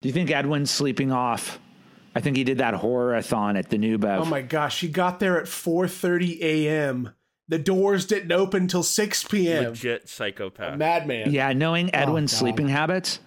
[0.00, 1.58] Do you think Edwin's sleeping off?
[2.14, 4.22] I think he did that horror-a-thon at the New Bev.
[4.22, 7.14] Oh my gosh, he got there at 4:30 a.m.
[7.48, 9.64] The doors didn't open until 6 p.m.
[9.64, 10.78] Legit psychopath.
[10.78, 11.32] Madman.
[11.32, 12.38] Yeah, knowing oh, Edwin's God.
[12.38, 13.20] sleeping habits,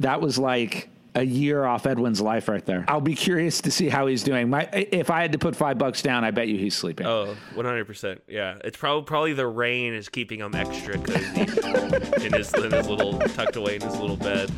[0.00, 2.84] that was like a year off Edwin's life right there.
[2.88, 4.48] I'll be curious to see how he's doing.
[4.48, 7.06] My, if I had to put five bucks down, I bet you he's sleeping.
[7.06, 8.20] Oh, 100%.
[8.28, 8.58] Yeah.
[8.64, 11.40] It's probably probably the rain is keeping him extra cozy
[12.24, 14.50] in, his, in his little, tucked away in his little bed.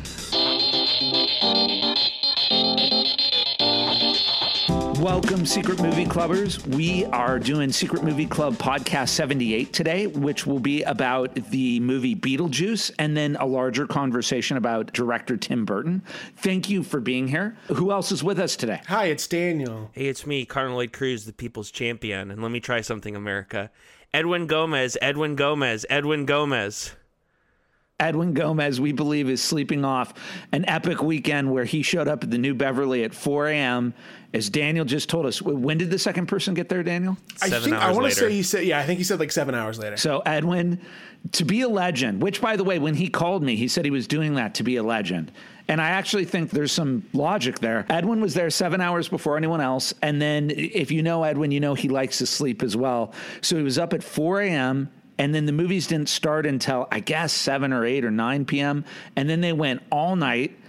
[5.03, 6.65] Welcome, Secret Movie Clubbers.
[6.65, 12.15] We are doing Secret Movie Club Podcast 78 today, which will be about the movie
[12.15, 16.03] Beetlejuice and then a larger conversation about director Tim Burton.
[16.37, 17.57] Thank you for being here.
[17.67, 18.81] Who else is with us today?
[18.87, 19.89] Hi, it's Daniel.
[19.91, 22.31] Hey, it's me, Connor Lloyd Cruz, the people's champion.
[22.31, 23.69] And let me try something, America.
[24.13, 26.93] Edwin Gomez, Edwin Gomez, Edwin Gomez.
[28.03, 30.13] Edwin Gomez, we believe, is sleeping off
[30.51, 33.93] an epic weekend where he showed up at the New Beverly at 4 a.m.
[34.33, 37.15] As Daniel just told us, when did the second person get there, Daniel?
[37.41, 39.31] I Seven think I want to say he said yeah, I think he said like
[39.31, 39.95] 7 hours later.
[39.95, 40.81] So, Edwin,
[41.33, 43.91] to be a legend, which, by the way, when he called me, he said he
[43.91, 45.31] was doing that to be a legend.
[45.69, 47.85] And I actually think there's some logic there.
[47.89, 49.93] Edwin was there seven hours before anyone else.
[50.01, 53.13] And then, if you know Edwin, you know he likes to sleep as well.
[53.41, 54.89] So, he was up at 4 a.m.
[55.23, 58.83] And then the movies didn't start until, I guess, 7 or 8 or 9 p.m.
[59.15, 60.59] And then they went all night.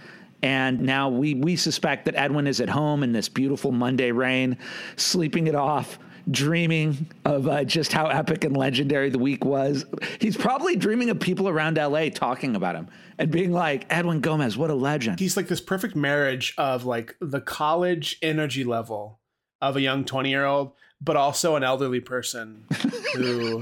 [0.41, 4.57] And now we, we suspect that Edwin is at home in this beautiful Monday rain,
[4.95, 5.99] sleeping it off,
[6.31, 9.83] dreaming of uh, just how epic and legendary the week was.
[10.21, 14.55] He's probably dreaming of people around LA talking about him and being like, Edwin Gomez,
[14.55, 15.19] what a legend.
[15.19, 19.19] He's like this perfect marriage of like the college energy level
[19.61, 22.63] of a young 20-year-old, but also an elderly person
[23.15, 23.61] who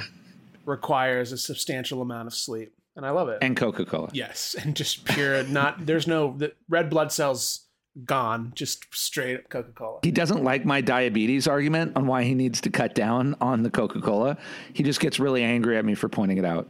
[0.65, 2.73] requires a substantial amount of sleep.
[2.95, 3.39] And I love it.
[3.41, 4.09] and Coca Cola.
[4.13, 7.61] yes, and just pure not there's no the red blood cells
[8.05, 9.99] gone, just straight up Coca-Cola.
[10.03, 13.69] He doesn't like my diabetes argument on why he needs to cut down on the
[13.69, 14.37] Coca Cola.
[14.73, 16.69] He just gets really angry at me for pointing it out.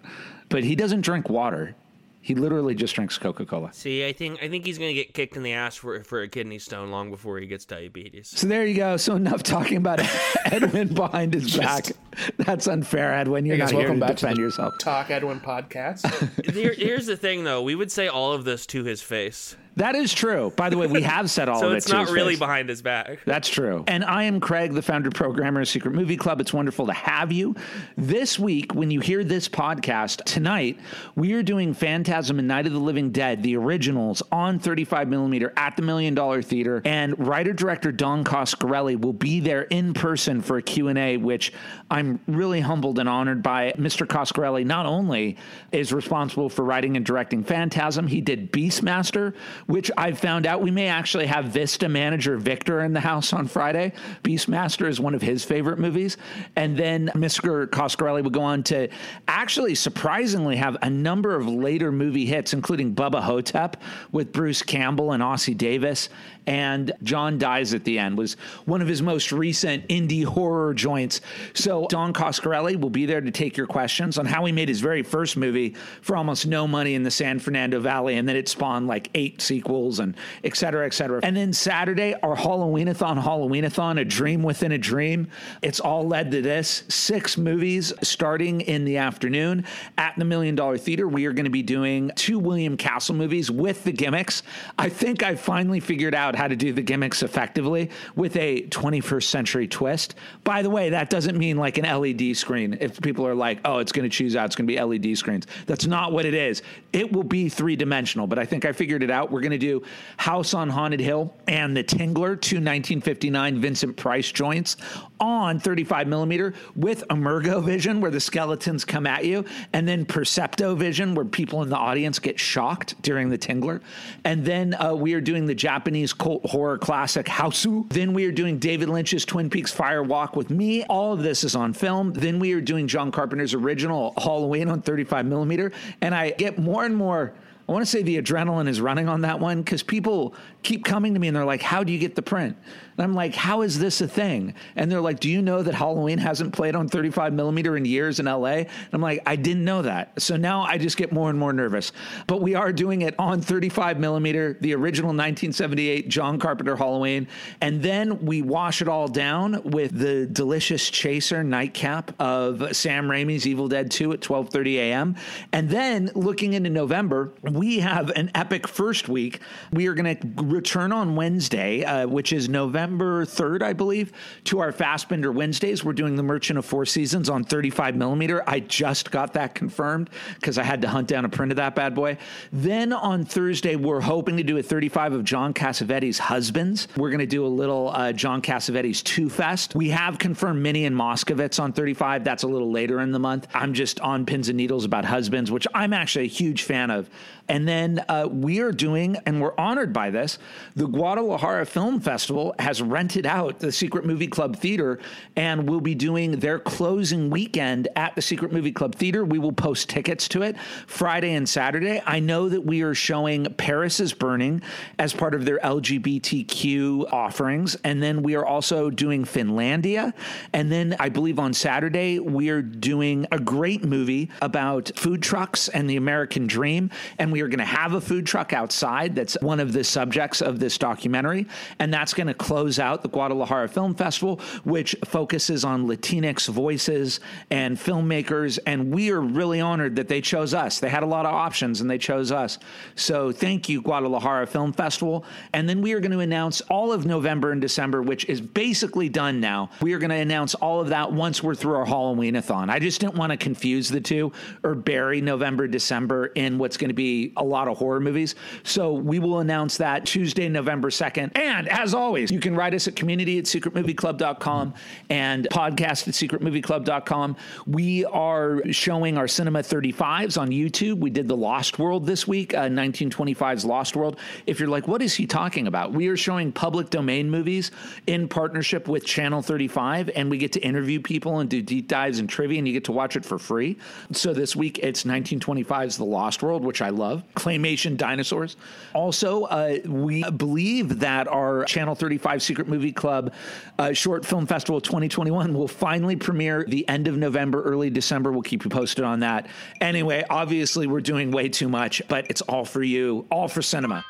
[0.50, 1.76] But he doesn't drink water.
[2.22, 3.74] He literally just drinks Coca Cola.
[3.74, 6.28] See, I think I think he's gonna get kicked in the ass for for a
[6.30, 8.30] kidney stone long before he gets diabetes.
[8.30, 8.96] So there you go.
[8.96, 10.00] So enough talking about
[10.46, 11.88] Edwin behind his back.
[12.38, 13.46] That's unfair, Edwin.
[13.46, 14.78] You're Hey not guys, here welcome to back defend to the yourself.
[14.80, 16.04] Talk Edwin podcast.
[16.54, 17.62] Here, here's the thing, though.
[17.62, 20.52] We would say all of this to his face, That is true.
[20.56, 21.78] By the way, we have said all so of it.
[21.78, 22.40] it's to not his really face.
[22.40, 23.20] behind his back.
[23.26, 23.84] That's true.
[23.88, 26.40] And I am Craig, the founder programmer of Secret Movie Club.
[26.42, 27.56] It's wonderful to have you.
[27.98, 30.80] This week, when you hear this podcast tonight,
[31.16, 35.54] we are doing Phantasm and Night of the Living Dead, the originals, on 35 millimeter
[35.58, 36.82] at the Million Dollar Theater.
[36.86, 41.54] And writer director Don Coscarelli will be there in person for a Q&A, which
[41.90, 43.74] I'm really humbled and honored by.
[43.74, 44.06] Mr.
[44.06, 45.38] Coscarelli not only
[45.72, 49.34] is responsible for writing and directing Phantasm, he did Beastmaster,
[49.68, 53.48] which I found out we may actually have Vista manager Victor in the house on
[53.48, 53.94] Friday.
[54.24, 56.18] Beastmaster is one of his favorite movies.
[56.56, 57.68] And then Mr.
[57.68, 58.90] Coscarelli would go on to
[59.28, 63.78] actually surprisingly have a number of later movie hits, including Bubba Ho-Tep
[64.12, 66.10] with Bruce Campbell and Ossie Davis.
[66.46, 68.34] And John Dies at the End was
[68.66, 71.22] one of his most recent indie horror joints.
[71.54, 74.82] So Don Coscarelli will be there to take your questions on how he made his
[74.82, 78.18] very first movie for almost no money in the San Fernando Valley.
[78.18, 81.20] And then it spawned like eight sequels and et cetera, et cetera.
[81.24, 85.28] And then Saturday, our Halloweenathon, Halloweenathon, a dream within a dream.
[85.62, 86.84] It's all led to this.
[86.90, 89.66] Six movies starting in the afternoon
[89.98, 91.08] at the Million Dollar Theater.
[91.08, 94.44] We are going to be doing two William Castle movies with the gimmicks.
[94.78, 99.24] I think I finally figured out how to do the gimmicks effectively with a 21st
[99.24, 100.16] century twist.
[100.44, 102.78] By the way, that doesn't mean like an LED screen.
[102.80, 105.18] If people are like, oh, it's going to choose out, it's going to be LED
[105.18, 105.48] screens.
[105.66, 106.62] That's not what it is.
[106.92, 109.32] It will be three dimensional, but I think I figured it out.
[109.32, 109.84] We're going to do
[110.18, 114.78] House on Haunted Hill and The Tingler, two 1959 Vincent Price joints
[115.20, 120.78] on 35 millimeter with Emergo vision, where the skeletons come at you, and then Percepto
[120.78, 123.82] vision, where people in the audience get shocked during The Tingler.
[124.24, 127.88] And then uh, we are doing the Japanese horror classic Hausu.
[127.90, 130.84] Then we are doing David Lynch's Twin Peaks Fire Walk with me.
[130.86, 132.14] All of this is on film.
[132.14, 135.72] Then we are doing John Carpenter's original Halloween on 35 millimeter.
[136.02, 137.34] And I get more and more.
[137.68, 141.14] I want to say the adrenaline is running on that one because people keep coming
[141.14, 142.58] to me and they're like, How do you get the print?
[142.98, 144.54] And I'm like, How is this a thing?
[144.76, 148.20] And they're like, Do you know that Halloween hasn't played on 35 millimeter in years
[148.20, 148.48] in LA?
[148.48, 150.22] And I'm like, I didn't know that.
[150.22, 151.94] So now I just get more and more nervous.
[152.28, 157.28] But we are doing it on 35 millimeter, the original 1978 John Carpenter Halloween.
[157.62, 163.48] And then we wash it all down with the delicious chaser nightcap of Sam Raimi's
[163.48, 165.16] Evil Dead 2 at 12:30 a.m.
[165.54, 169.40] And then looking into November, we have an epic first week.
[169.72, 174.12] We are going to return on Wednesday, uh, which is November 3rd, I believe,
[174.46, 175.84] to our Fassbinder Wednesdays.
[175.84, 178.44] We're doing The Merchant of Four Seasons on 35 millimeter.
[178.48, 181.76] I just got that confirmed because I had to hunt down a print of that
[181.76, 182.18] bad boy.
[182.52, 186.88] Then on Thursday, we're hoping to do a 35 of John Cassavetes' Husbands.
[186.98, 189.76] We're going to do a little uh, John Cassavetes 2 Fest.
[189.76, 192.24] We have confirmed Minnie and Moskowitz on 35.
[192.24, 193.48] That's a little later in the month.
[193.54, 197.10] I'm just on pins and needles about Husbands, which I'm actually a huge fan of.
[197.50, 200.40] And then uh, we are doing, and we're honored by this,
[200.76, 205.00] the Guadalajara Film Festival has rented out the Secret Movie Club Theater
[205.36, 209.26] and will be doing their closing weekend at the Secret Movie Club Theater.
[209.26, 210.58] We will post tickets to it
[210.88, 212.02] Friday and Saturday.
[212.06, 214.62] I know that we are showing Paris is Burning
[214.98, 217.76] as part of their LGBTQ offerings.
[217.84, 220.14] And then we are also doing Finlandia.
[220.54, 225.68] And then I believe on Saturday, we are doing a great movie about food trucks
[225.68, 226.90] and the American dream.
[227.20, 230.40] And we are going to have a food truck outside that's one of the subjects
[230.40, 231.48] of this documentary.
[231.80, 237.20] And that's going to close out the Guadalajara Film Festival, which focuses on Latinx voices
[237.50, 238.60] and filmmakers.
[238.68, 240.80] And we are really honored that they chose us.
[240.80, 242.60] They had a lot of options and they chose us.
[242.96, 245.26] So thank you, Guadalajara Film Festival.
[245.54, 249.10] And then we are going to announce all of November and December, which is basically
[249.10, 249.72] done now.
[249.82, 252.70] We are going to announce all of that once we're through our Halloween-a-thon.
[252.70, 254.32] I just didn't want to confuse the two
[254.64, 258.36] or bury November, December in what's going to be a lot of horror movies.
[258.64, 261.38] So we will announce that Tuesday, November 2nd.
[261.38, 264.74] And as always, you can write us at community at secretmovieclub.com
[265.10, 267.36] and podcast at secretmovieclub.com.
[267.68, 271.00] We are showing our Cinema 35s on YouTube.
[271.00, 274.20] We did The Lost World this week, uh, 1925's Lost World.
[274.48, 275.94] If you're like, what is he talking about?
[275.94, 277.72] We are showing public domain movies
[278.08, 282.20] in partnership with Channel 35, and we get to interview people and do deep dives
[282.20, 283.78] and trivia, and you get to watch it for free.
[284.12, 287.13] So this week it's 1925's The Lost World, which I love.
[287.36, 288.56] Claymation dinosaurs.
[288.94, 293.34] Also, uh, we believe that our Channel 35 Secret Movie Club
[293.78, 298.32] uh, Short Film Festival 2021 will finally premiere the end of November, early December.
[298.32, 299.48] We'll keep you posted on that.
[299.82, 304.04] Anyway, obviously, we're doing way too much, but it's all for you, all for cinema.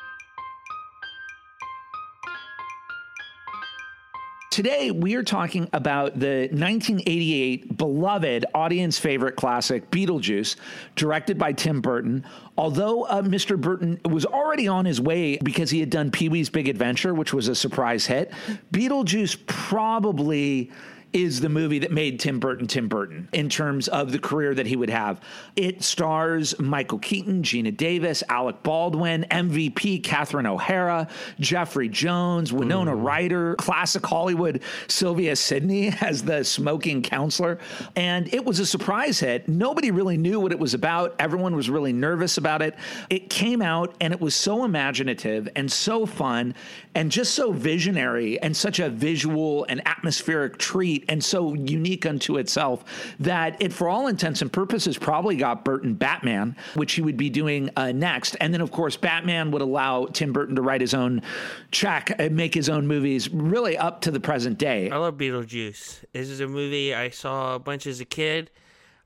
[4.54, 10.54] Today, we are talking about the 1988 beloved audience favorite classic, Beetlejuice,
[10.94, 12.24] directed by Tim Burton.
[12.56, 13.60] Although uh, Mr.
[13.60, 17.34] Burton was already on his way because he had done Pee Wee's Big Adventure, which
[17.34, 18.30] was a surprise hit,
[18.72, 20.70] Beetlejuice probably
[21.14, 24.66] is the movie that made Tim Burton Tim Burton in terms of the career that
[24.66, 25.20] he would have.
[25.54, 31.06] It stars Michael Keaton, Geena Davis, Alec Baldwin, MVP Catherine O'Hara,
[31.38, 33.02] Jeffrey Jones, Winona hmm.
[33.02, 37.58] Ryder, classic Hollywood Sylvia Sidney as the smoking counselor.
[37.94, 39.48] And it was a surprise hit.
[39.48, 41.14] Nobody really knew what it was about.
[41.20, 42.74] Everyone was really nervous about it.
[43.08, 46.56] It came out and it was so imaginative and so fun
[46.96, 52.36] and just so visionary and such a visual and atmospheric treat and so unique unto
[52.36, 52.84] itself
[53.20, 57.30] that it, for all intents and purposes, probably got Burton Batman, which he would be
[57.30, 58.36] doing uh, next.
[58.40, 61.22] And then, of course, Batman would allow Tim Burton to write his own
[61.70, 64.90] track and make his own movies really up to the present day.
[64.90, 66.04] I love Beetlejuice.
[66.12, 68.50] This is a movie I saw a bunch as a kid.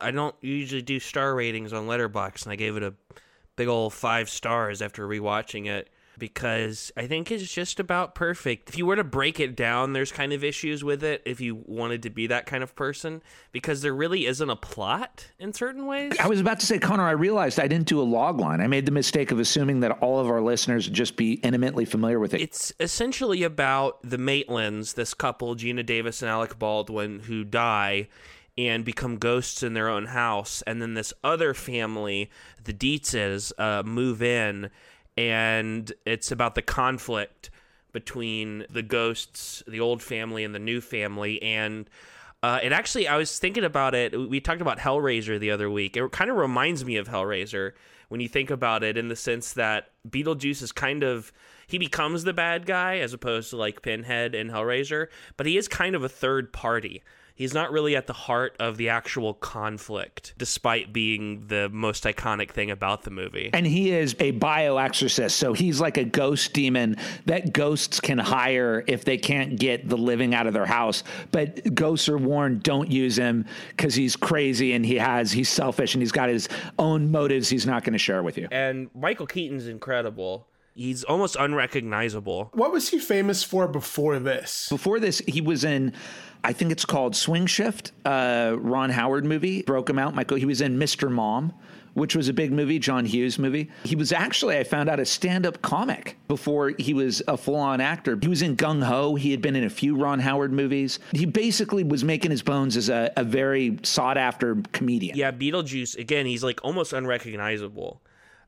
[0.00, 2.95] I don't usually do star ratings on Letterboxd, and I gave it a
[3.56, 8.69] big old five stars after rewatching it because I think it's just about perfect.
[8.69, 11.62] If you were to break it down, there's kind of issues with it if you
[11.66, 15.87] wanted to be that kind of person because there really isn't a plot in certain
[15.87, 16.12] ways.
[16.21, 18.61] I was about to say, Connor, I realized I didn't do a log line.
[18.61, 21.85] I made the mistake of assuming that all of our listeners would just be intimately
[21.85, 22.40] familiar with it.
[22.40, 28.09] It's essentially about the Maitlands, this couple, Geena Davis and Alec Baldwin, who die
[28.59, 30.62] and become ghosts in their own house.
[30.66, 32.28] And then this other family,
[32.64, 34.71] the Deetzes, uh, move in
[35.18, 37.50] and it's about the conflict
[37.92, 41.42] between the ghosts, the old family, and the new family.
[41.42, 41.90] And
[42.40, 44.16] uh, it actually, I was thinking about it.
[44.16, 45.96] We talked about Hellraiser the other week.
[45.96, 47.72] It kind of reminds me of Hellraiser
[48.10, 51.32] when you think about it, in the sense that Beetlejuice is kind of
[51.66, 55.66] he becomes the bad guy as opposed to like Pinhead and Hellraiser, but he is
[55.66, 57.02] kind of a third party
[57.38, 62.50] he's not really at the heart of the actual conflict, despite being the most iconic
[62.50, 63.49] thing about the movie.
[63.52, 68.85] And he is a bioexorcist, so he's like a ghost demon that ghosts can hire
[68.88, 71.04] if they can't get the living out of their house.
[71.30, 75.95] But ghosts are warned don't use him because he's crazy and he has he's selfish
[75.95, 78.49] and he's got his own motives he's not going to share with you.
[78.50, 80.49] And Michael Keaton's incredible.
[80.78, 82.50] He's almost unrecognizable.
[82.54, 84.68] What was he famous for before this?
[84.68, 85.92] Before this, he was in
[86.44, 89.62] I think it's called Swing Shift, uh, Ron Howard movie.
[89.62, 90.14] Broke him out.
[90.14, 91.11] Michael, he was in Mr.
[91.11, 91.52] Mom
[91.94, 93.70] which was a big movie, John Hughes movie.
[93.82, 97.56] He was actually, I found out, a stand up comic before he was a full
[97.56, 98.16] on actor.
[98.20, 99.16] He was in Gung Ho.
[99.16, 101.00] He had been in a few Ron Howard movies.
[101.12, 105.16] He basically was making his bones as a, a very sought after comedian.
[105.16, 108.00] Yeah, Beetlejuice, again, he's like almost unrecognizable.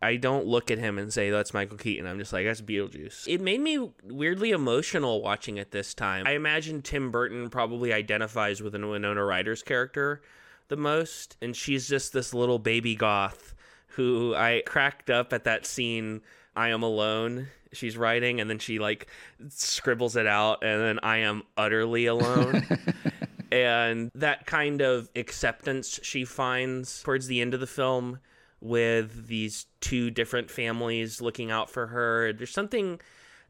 [0.02, 2.06] I don't look at him and say that's Michael Keaton.
[2.06, 3.28] I'm just like that's Beetlejuice.
[3.28, 6.26] It made me weirdly emotional watching it this time.
[6.26, 10.22] I imagine Tim Burton probably identifies with Winona Ryder's character
[10.68, 13.54] the most, and she's just this little baby goth
[13.88, 16.22] who I cracked up at that scene.
[16.56, 17.48] I am alone.
[17.72, 19.06] She's writing, and then she like
[19.48, 22.66] scribbles it out, and then I am utterly alone.
[23.52, 28.20] and that kind of acceptance she finds towards the end of the film
[28.60, 32.32] with these two different families looking out for her.
[32.32, 33.00] There's something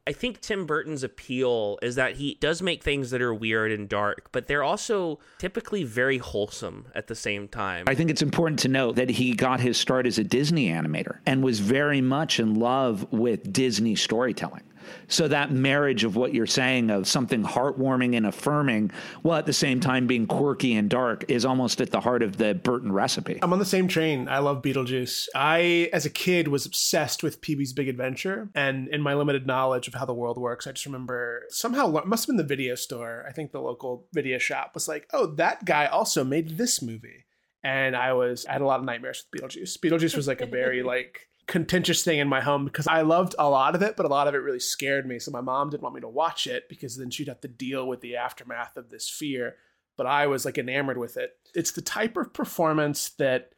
[0.06, 3.88] I think Tim Burton's appeal is that he does make things that are weird and
[3.88, 7.84] dark, but they're also typically very wholesome at the same time.
[7.86, 11.18] I think it's important to note that he got his start as a Disney animator
[11.26, 14.62] and was very much in love with Disney storytelling.
[15.08, 19.52] So that marriage of what you're saying of something heartwarming and affirming, while at the
[19.52, 23.38] same time being quirky and dark, is almost at the heart of the Burton recipe.
[23.42, 24.28] I'm on the same train.
[24.28, 25.28] I love Beetlejuice.
[25.34, 29.88] I, as a kid, was obsessed with Pee-wee's Big Adventure, and in my limited knowledge
[29.88, 32.74] of how the world works, I just remember somehow it must have been the video
[32.74, 33.24] store.
[33.28, 37.24] I think the local video shop was like, "Oh, that guy also made this movie."
[37.62, 39.78] And I was I had a lot of nightmares with Beetlejuice.
[39.78, 43.48] Beetlejuice was like a very like contentious thing in my home because I loved a
[43.48, 45.18] lot of it, but a lot of it really scared me.
[45.18, 47.86] So my mom didn't want me to watch it because then she'd have to deal
[47.86, 49.56] with the aftermath of this fear.
[49.96, 51.36] But I was like enamored with it.
[51.54, 53.52] It's the type of performance that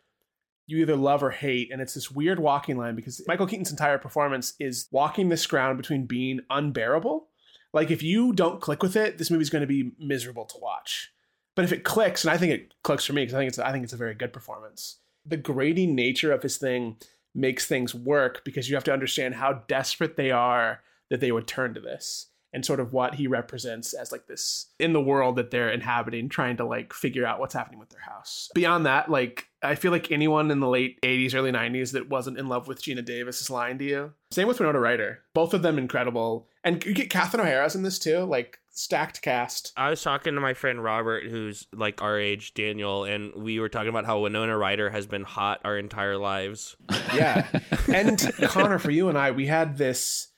[0.66, 1.70] you either love or hate.
[1.70, 5.76] And it's this weird walking line because Michael Keaton's entire performance is walking this ground
[5.76, 7.28] between being unbearable.
[7.72, 11.12] Like if you don't click with it, this movie's going to be miserable to watch.
[11.54, 13.58] But if it clicks, and I think it clicks for me because I think it's
[13.58, 14.98] I think it's a very good performance.
[15.24, 16.96] The grating nature of his thing
[17.34, 21.46] makes things work because you have to understand how desperate they are that they would
[21.46, 25.36] turn to this and sort of what he represents as like this in the world
[25.36, 28.50] that they're inhabiting trying to like figure out what's happening with their house.
[28.54, 32.38] Beyond that like i feel like anyone in the late 80s early 90s that wasn't
[32.38, 34.12] in love with geena davis is lying to you.
[34.30, 35.20] Same with winona ryder.
[35.34, 36.48] Both of them incredible.
[36.64, 39.72] And you get catherine o'hara's in this too like stacked cast.
[39.76, 43.68] I was talking to my friend Robert, who's like our age, Daniel, and we were
[43.68, 46.76] talking about how Winona Ryder has been hot our entire lives.
[47.14, 47.46] Yeah.
[47.92, 50.28] and Connor, for you and I, we had this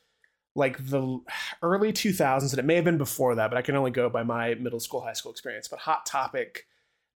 [0.57, 1.21] like the
[1.63, 4.25] early 2000s, and it may have been before that, but I can only go by
[4.25, 5.69] my middle school, high school experience.
[5.69, 6.67] But Hot Topic,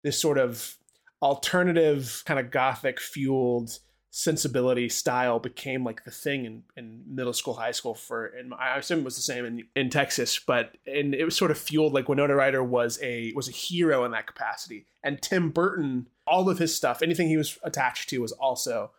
[0.05, 0.77] this sort of
[1.21, 7.55] alternative, kind of gothic fueled sensibility style became like the thing in, in middle school,
[7.55, 11.15] high school for, and I assume it was the same in, in Texas, but and
[11.15, 14.27] it was sort of fueled like Winona Ryder was a was a hero in that
[14.27, 18.93] capacity, and Tim Burton, all of his stuff, anything he was attached to, was also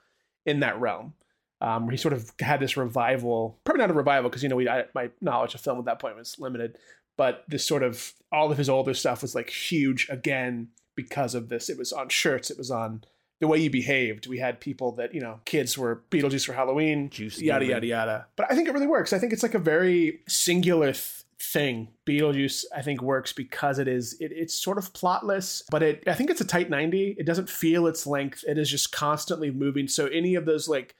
[0.45, 1.13] in that realm.
[1.61, 4.69] Um, he sort of had this revival, probably not a revival because you know we
[4.69, 6.77] I, my knowledge of film at that point was limited,
[7.17, 11.49] but this sort of all of his older stuff was like huge again because of
[11.49, 11.69] this.
[11.69, 13.03] It was on shirts, it was on
[13.39, 14.27] the way you behaved.
[14.27, 18.27] We had people that, you know, kids were Beetlejuice for Halloween, Juice yada, yada, yada.
[18.35, 19.13] But I think it really works.
[19.13, 21.87] I think it's like a very singular th- thing.
[22.05, 26.13] Beetlejuice, I think, works because it is, it, it's sort of plotless, but it, I
[26.13, 27.15] think it's a tight 90.
[27.17, 28.43] It doesn't feel its length.
[28.45, 29.87] It is just constantly moving.
[29.87, 30.95] So any of those like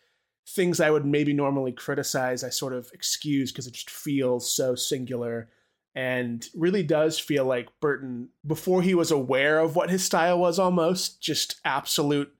[0.47, 4.75] things I would maybe normally criticize, I sort of excuse because it just feels so
[4.75, 5.49] singular
[5.95, 10.59] and really does feel like Burton, before he was aware of what his style was
[10.59, 12.33] almost, just absolute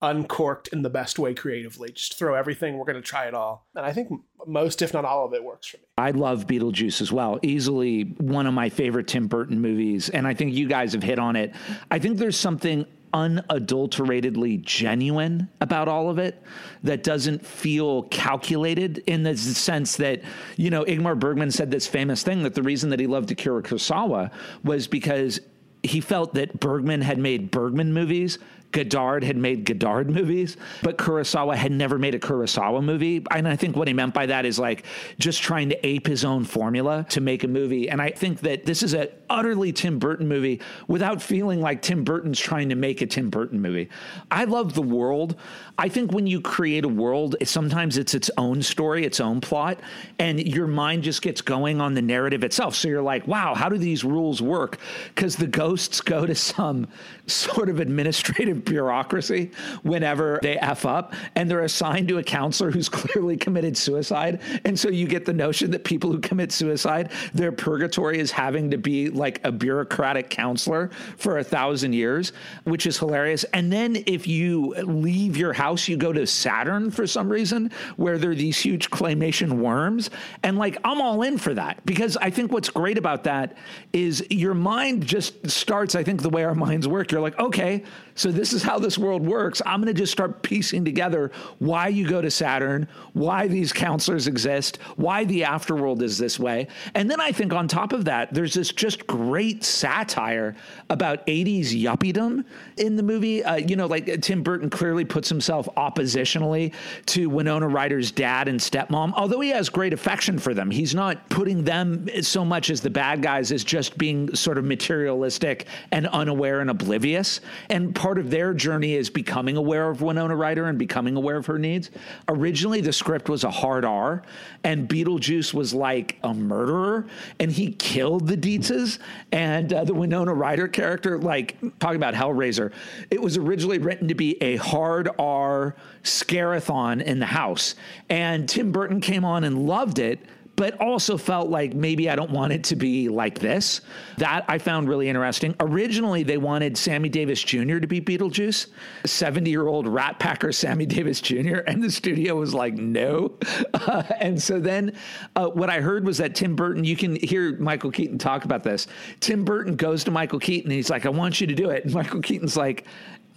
[0.00, 1.90] uncorked in the best way creatively.
[1.90, 3.66] Just throw everything, we're going to try it all.
[3.74, 4.08] And I think
[4.46, 5.84] most, if not all of it, works for me.
[5.96, 7.40] I love Beetlejuice as well.
[7.42, 10.08] Easily one of my favorite Tim Burton movies.
[10.08, 11.52] And I think you guys have hit on it.
[11.90, 16.42] I think there's something unadulteratedly genuine about all of it
[16.82, 20.22] that doesn't feel calculated in the sense that,
[20.56, 23.62] you know, Ingmar Bergman said this famous thing that the reason that he loved Akira
[23.62, 24.30] Kurosawa
[24.64, 25.40] was because
[25.82, 28.38] he felt that Bergman had made Bergman movies
[28.72, 33.24] Godard had made Godard movies, but Kurosawa had never made a Kurosawa movie.
[33.30, 34.84] And I think what he meant by that is like
[35.18, 37.88] just trying to ape his own formula to make a movie.
[37.88, 42.04] And I think that this is an utterly Tim Burton movie without feeling like Tim
[42.04, 43.88] Burton's trying to make a Tim Burton movie.
[44.30, 45.36] I love the world.
[45.78, 49.80] I think when you create a world, sometimes it's its own story, its own plot,
[50.18, 52.74] and your mind just gets going on the narrative itself.
[52.74, 54.78] So you're like, wow, how do these rules work?
[55.14, 56.88] Because the ghosts go to some
[57.26, 59.50] sort of administrative bureaucracy
[59.82, 64.40] whenever they F up and they're assigned to a counselor who's clearly committed suicide.
[64.64, 68.70] And so you get the notion that people who commit suicide, their purgatory is having
[68.70, 72.32] to be like a bureaucratic counselor for a thousand years,
[72.64, 73.44] which is hilarious.
[73.52, 78.18] And then if you leave your house, you go to Saturn for some reason, where
[78.18, 80.10] there are these huge claymation worms.
[80.42, 83.56] And like, I'm all in for that because I think what's great about that
[83.92, 87.10] is your mind just starts, I think, the way our minds work.
[87.10, 87.84] You're like, okay,
[88.18, 89.62] so this is how this world works.
[89.64, 94.26] I'm going to just start piecing together why you go to Saturn, why these counselors
[94.26, 96.66] exist, why the afterworld is this way.
[96.96, 100.56] And then I think on top of that, there's this just great satire
[100.90, 102.44] about 80s yuppiedom
[102.76, 103.44] in the movie.
[103.44, 106.74] Uh, you know, like Tim Burton clearly puts himself oppositionally
[107.06, 110.72] to Winona Ryder's dad and stepmom, although he has great affection for them.
[110.72, 114.64] He's not putting them so much as the bad guys as just being sort of
[114.64, 117.40] materialistic and unaware and oblivious.
[117.70, 121.44] And part of their journey is becoming aware of Winona Ryder and becoming aware of
[121.46, 121.90] her needs.
[122.28, 124.22] Originally, the script was a hard R,
[124.64, 127.06] and Beetlejuice was like a murderer,
[127.40, 128.98] and he killed the Deetzes.
[129.32, 132.72] And uh, the Winona Ryder character, like talking about Hellraiser,
[133.10, 135.74] it was originally written to be a hard R
[136.04, 137.74] scarathon in the house.
[138.08, 140.20] And Tim Burton came on and loved it
[140.58, 143.80] but also felt like maybe I don't want it to be like this.
[144.16, 145.54] That I found really interesting.
[145.60, 147.78] Originally, they wanted Sammy Davis Jr.
[147.78, 148.66] to be Beetlejuice,
[149.06, 153.38] 70 year old rat packer Sammy Davis Jr., and the studio was like, no.
[153.72, 154.92] Uh, and so then
[155.36, 158.64] uh, what I heard was that Tim Burton, you can hear Michael Keaton talk about
[158.64, 158.88] this.
[159.20, 161.84] Tim Burton goes to Michael Keaton and he's like, I want you to do it.
[161.84, 162.84] And Michael Keaton's like,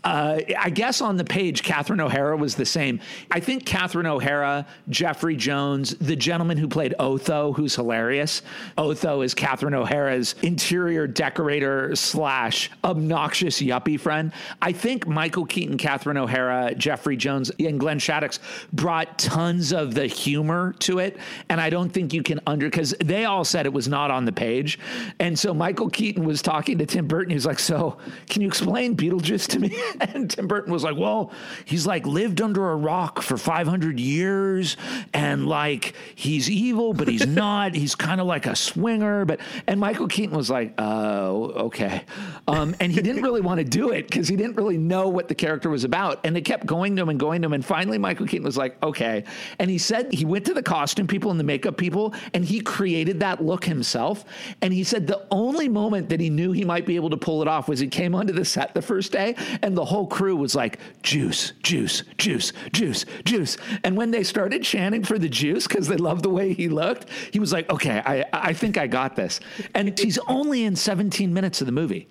[0.04, 3.00] uh, I guess on the page, Catherine O'Hara was the same.
[3.30, 8.42] I think Catherine O'Hara, Jeffrey Jones, the gentleman who played Otho, who's hilarious.
[8.80, 14.34] Otho is Catherine O'Hara's interior decorator slash obnoxious yuppie friend.
[14.60, 18.40] I think Michael Keaton, Catherine O'Hara, Jeffrey Jones, and Glenn Shadix
[18.74, 21.18] brought tons of the humor to it.
[21.50, 24.26] And I don't think you can under, because they all said it was not on
[24.26, 24.80] the page.
[25.20, 27.30] And so Michael Keaton was talking to Tim Burton.
[27.30, 29.78] He was like, So can you explain Beetlejuice to me?
[30.02, 31.32] and Tim Burton was like, well,
[31.66, 34.78] he's like lived under a rock for 500 years
[35.14, 37.76] and like he's evil, but he's not.
[37.76, 39.26] he's kind of like a swinger.
[39.26, 42.04] But, and Michael Keaton was like, oh, okay.
[42.48, 45.28] Um, and he didn't really want to do it because he didn't really know what
[45.28, 46.20] the character was about.
[46.24, 47.54] And they kept going to him and going to him.
[47.54, 49.24] And finally, Michael Keaton was like, okay.
[49.60, 52.62] And he said he went to the costume people and the makeup people and he
[52.62, 54.26] created that look himself.
[54.62, 57.42] And he said the only moment that he knew he might be able to pull
[57.42, 60.36] it off was he came onto the set the first day and the whole crew
[60.36, 63.58] was like, juice, juice, juice, juice, juice.
[63.84, 67.10] And when they started chanting for the juice because they loved the way he looked,
[67.32, 69.40] he was like, okay, I, I think I got this.
[69.74, 72.08] And he's only in 17 minutes of the movie.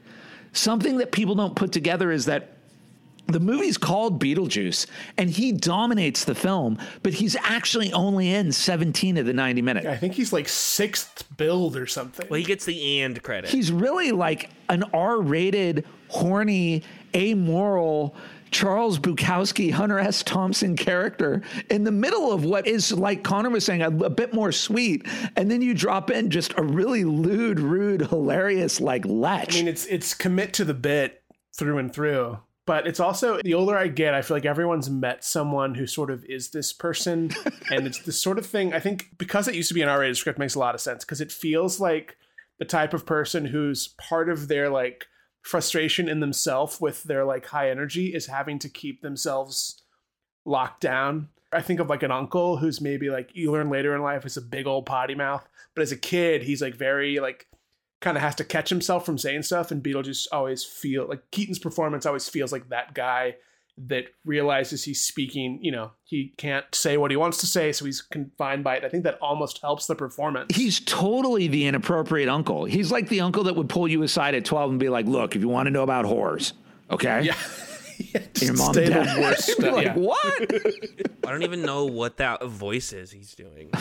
[0.52, 2.56] Something that people don't put together is that
[3.32, 9.16] the movie's called Beetlejuice and he dominates the film, but he's actually only in 17
[9.16, 9.86] of the 90 minutes.
[9.86, 12.26] I think he's like sixth billed or something.
[12.28, 13.50] Well, he gets the and credit.
[13.50, 16.82] He's really like an R rated, horny,
[17.14, 18.14] amoral,
[18.50, 20.22] Charles Bukowski, Hunter S.
[20.22, 24.34] Thompson character in the middle of what is, like Connor was saying, a, a, bit
[24.34, 25.06] more sweet.
[25.36, 29.52] And then you drop in just a really lewd, rude, hilarious, like lech.
[29.52, 32.38] I mean, it's it's commit to the bit through and through
[32.70, 36.08] but it's also the older I get, I feel like everyone's met someone who sort
[36.08, 37.32] of is this person,
[37.72, 38.72] and it's this sort of thing.
[38.72, 41.04] I think because it used to be an R-rated script makes a lot of sense
[41.04, 42.16] because it feels like
[42.60, 45.06] the type of person who's part of their like
[45.42, 49.82] frustration in themselves with their like high energy is having to keep themselves
[50.44, 51.28] locked down.
[51.52, 54.36] I think of like an uncle who's maybe like you learn later in life is
[54.36, 57.46] a big old potty mouth, but as a kid he's like very like
[58.00, 61.58] kind of has to catch himself from saying stuff and Beetlejuice always feel like Keaton's
[61.58, 63.36] performance always feels like that guy
[63.86, 67.84] that realizes he's speaking, you know, he can't say what he wants to say, so
[67.84, 68.84] he's confined by it.
[68.84, 70.54] I think that almost helps the performance.
[70.54, 72.64] He's totally the inappropriate uncle.
[72.64, 75.34] He's like the uncle that would pull you aside at 12 and be like, look,
[75.34, 76.52] if you want to know about whores,
[76.90, 77.22] okay?
[77.22, 77.34] Yeah.
[78.14, 79.18] yeah Your mom and dad.
[79.18, 79.74] Worst stuff.
[79.74, 79.94] like, yeah.
[79.94, 80.50] what?
[81.26, 83.70] I don't even know what that voice is he's doing.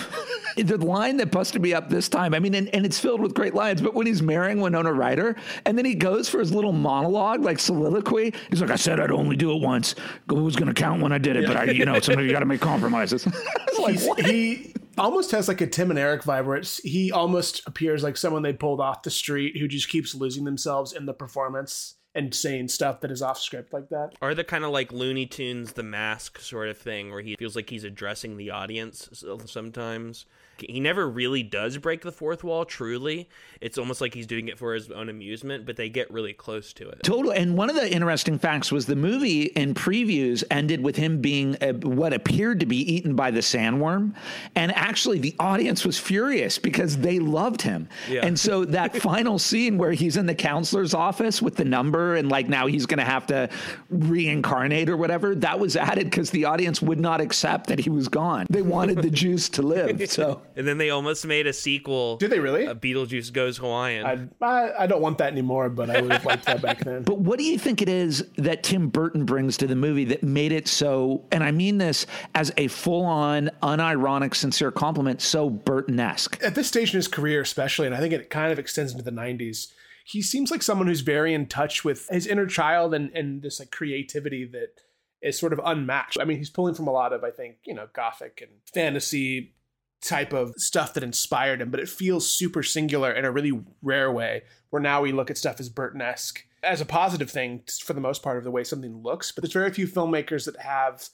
[0.56, 3.34] the line that busted me up this time, I mean, and, and it's filled with
[3.34, 5.36] great lines, but when he's marrying Winona Ryder
[5.66, 9.12] and then he goes for his little monologue, like soliloquy, he's like, I said I'd
[9.12, 9.96] only do it once.
[10.28, 11.44] Who was going to count when I did it?
[11.44, 11.48] Yeah.
[11.48, 13.28] But I, you know, sometimes you got to make compromises.
[13.80, 18.04] like, he almost has like a Tim and Eric vibe where it's, he almost appears
[18.04, 21.96] like someone they pulled off the street who just keeps losing themselves in the performance
[22.16, 24.14] and saying stuff that is off script like that.
[24.22, 27.56] Or the kind of like Looney Tunes, the mask sort of thing, where he feels
[27.56, 30.26] like he's addressing the audience sometimes
[30.68, 33.30] He never really does break the fourth wall truly.
[33.62, 36.74] It's almost like he's doing it for his own amusement, but they get really close
[36.74, 37.04] to it.
[37.04, 37.38] Totally.
[37.38, 41.56] And one of the interesting facts was the movie in previews ended with him being
[41.62, 44.16] uh, what appeared to be eaten by the sandworm.
[44.56, 47.90] And actually, the audience was furious because they loved him.
[48.10, 48.26] Yeah.
[48.26, 52.30] And so that final scene where he's in the counselor's office with the number and
[52.30, 53.50] like now he's going to have to
[53.90, 58.08] reincarnate or whatever, that was added because the audience would not accept that he was
[58.08, 58.46] gone.
[58.50, 60.10] They wanted the juice to live.
[60.10, 60.42] So.
[60.60, 62.18] And then they almost made a sequel.
[62.18, 62.68] Did they really?
[62.68, 64.06] Uh, Beetlejuice Goes Hawaiian.
[64.06, 67.04] I, I I don't want that anymore, but I would have liked that back then.
[67.10, 70.22] But what do you think it is that Tim Burton brings to the movie that
[70.22, 75.50] made it so, and I mean this as a full on, unironic, sincere compliment, so
[75.50, 76.44] Burton esque?
[76.44, 79.04] At this stage in his career, especially, and I think it kind of extends into
[79.04, 79.68] the 90s,
[80.04, 83.60] he seems like someone who's very in touch with his inner child and, and this
[83.60, 84.82] like creativity that
[85.22, 86.18] is sort of unmatched.
[86.20, 89.54] I mean, he's pulling from a lot of, I think, you know, gothic and fantasy
[90.02, 94.12] type of stuff that inspired him, but it feels super singular in a really rare
[94.12, 94.44] way.
[94.70, 98.02] Where now we look at stuff as Burton esque as a positive thing for the
[98.02, 101.10] most part of the way something looks, but there's very few filmmakers that have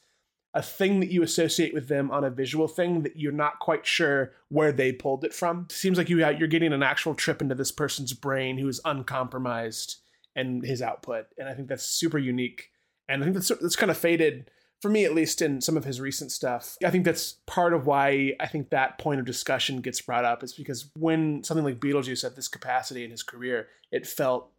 [0.54, 3.86] a thing that you associate with them on a visual thing that you're not quite
[3.86, 5.66] sure where they pulled it from.
[5.70, 8.80] It seems like you you're getting an actual trip into this person's brain who is
[8.86, 9.98] uncompromised
[10.36, 12.72] and his output, and I think that's super unique.
[13.08, 14.50] And I think that's that's kind of faded
[14.86, 16.78] for me, at least in some of his recent stuff.
[16.86, 20.44] I think that's part of why I think that point of discussion gets brought up
[20.44, 24.52] is because when something like Beetlejuice had this capacity in his career, it felt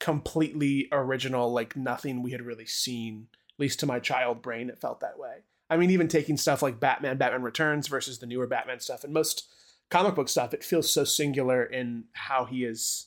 [0.00, 3.28] completely original, like nothing we had really seen.
[3.32, 5.44] At least to my child brain, it felt that way.
[5.70, 9.14] I mean, even taking stuff like Batman, Batman Returns versus the newer Batman stuff, and
[9.14, 9.46] most
[9.88, 13.06] comic book stuff, it feels so singular in how he is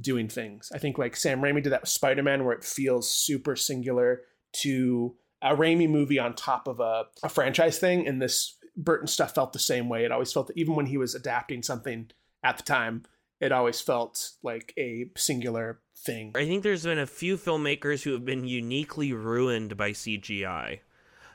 [0.00, 0.72] doing things.
[0.74, 4.22] I think like Sam Raimi did that with Spider Man, where it feels super singular
[4.52, 8.06] to a Raimi movie on top of a, a franchise thing.
[8.06, 10.04] And this Burton stuff felt the same way.
[10.04, 12.10] It always felt that even when he was adapting something
[12.42, 13.02] at the time,
[13.40, 16.32] it always felt like a singular thing.
[16.36, 20.78] I think there's been a few filmmakers who have been uniquely ruined by CGI.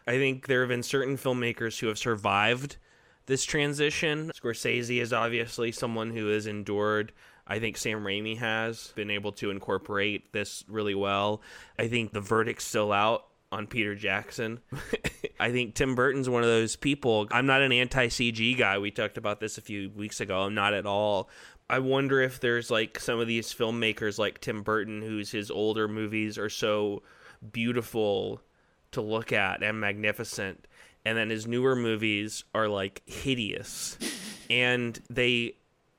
[0.07, 2.77] I think there have been certain filmmakers who have survived
[3.25, 4.31] this transition.
[4.41, 7.11] Scorsese is obviously someone who has endured.
[7.45, 11.41] I think Sam Raimi has been able to incorporate this really well.
[11.77, 14.59] I think the verdict's still out on Peter Jackson.
[15.39, 17.27] I think Tim Burton's one of those people.
[17.31, 18.77] I'm not an anti CG guy.
[18.77, 20.41] We talked about this a few weeks ago.
[20.41, 21.29] I'm not at all.
[21.69, 25.87] I wonder if there's like some of these filmmakers like Tim Burton, whose his older
[25.87, 27.03] movies are so
[27.51, 28.41] beautiful
[28.91, 30.65] to look at and magnificent,
[31.05, 33.97] and then his newer movies are like hideous,
[34.49, 35.55] and they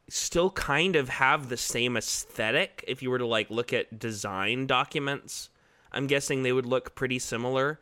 [0.09, 2.83] still kind of have the same aesthetic.
[2.89, 5.51] If you were to like look at design documents,
[5.93, 7.81] I'm guessing they would look pretty similar.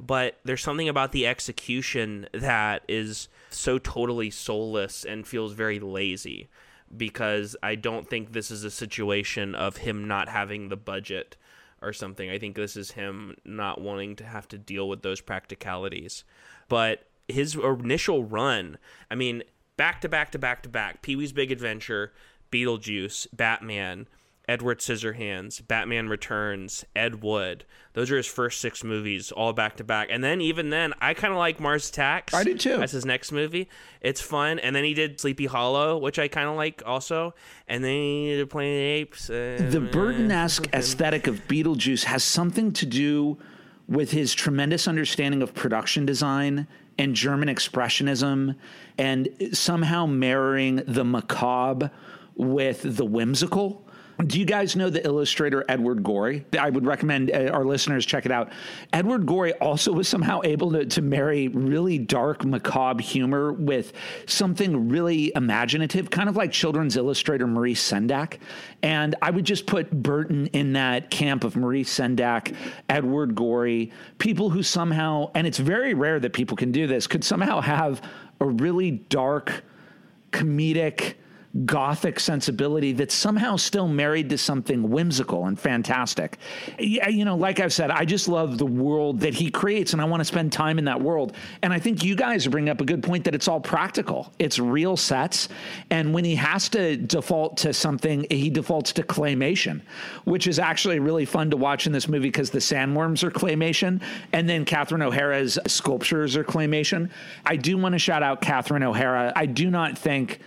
[0.00, 6.48] But there's something about the execution that is so totally soulless and feels very lazy
[6.96, 11.36] because I don't think this is a situation of him not having the budget
[11.82, 12.30] or something.
[12.30, 16.24] I think this is him not wanting to have to deal with those practicalities.
[16.68, 18.78] But his initial run,
[19.10, 19.42] I mean,
[19.76, 22.12] back to back to back to back Pee Wee's Big Adventure,
[22.50, 24.06] Beetlejuice, Batman,
[24.48, 27.66] Edward Scissorhands, Batman Returns, Ed Wood.
[27.92, 30.08] Those are his first six movies, all back to back.
[30.10, 32.32] And then even then, I kind of like Mars Attacks.
[32.32, 32.78] I do too.
[32.78, 33.68] That's his next movie.
[34.00, 34.58] It's fun.
[34.58, 37.34] And then he did Sleepy Hollow, which I kind of like also.
[37.68, 39.30] And then he did Planet of the Apes.
[39.30, 43.36] Uh, The Burton esque aesthetic of Beetlejuice has something to do
[43.86, 46.66] with his tremendous understanding of production design
[46.98, 48.56] and German expressionism
[48.96, 51.90] and somehow marrying the macabre
[52.34, 53.84] with the whimsical.
[54.26, 56.44] Do you guys know the illustrator Edward Gorey?
[56.58, 58.50] I would recommend uh, our listeners check it out.
[58.92, 63.92] Edward Gorey also was somehow able to, to marry really dark, macabre humor with
[64.26, 68.38] something really imaginative, kind of like children's illustrator Maurice Sendak.
[68.82, 72.56] And I would just put Burton in that camp of Maurice Sendak,
[72.88, 77.22] Edward Gorey, people who somehow, and it's very rare that people can do this, could
[77.22, 78.02] somehow have
[78.40, 79.62] a really dark,
[80.32, 81.14] comedic,
[81.64, 86.38] gothic sensibility that's somehow still married to something whimsical and fantastic.
[86.78, 90.04] You know, like I've said, I just love the world that he creates and I
[90.04, 91.34] want to spend time in that world.
[91.62, 94.32] And I think you guys bring up a good point that it's all practical.
[94.38, 95.48] It's real sets.
[95.90, 99.80] And when he has to default to something, he defaults to claymation,
[100.24, 104.00] which is actually really fun to watch in this movie because the sandworms are claymation
[104.32, 107.10] and then Catherine O'Hara's sculptures are claymation.
[107.46, 109.32] I do want to shout out Catherine O'Hara.
[109.34, 110.40] I do not think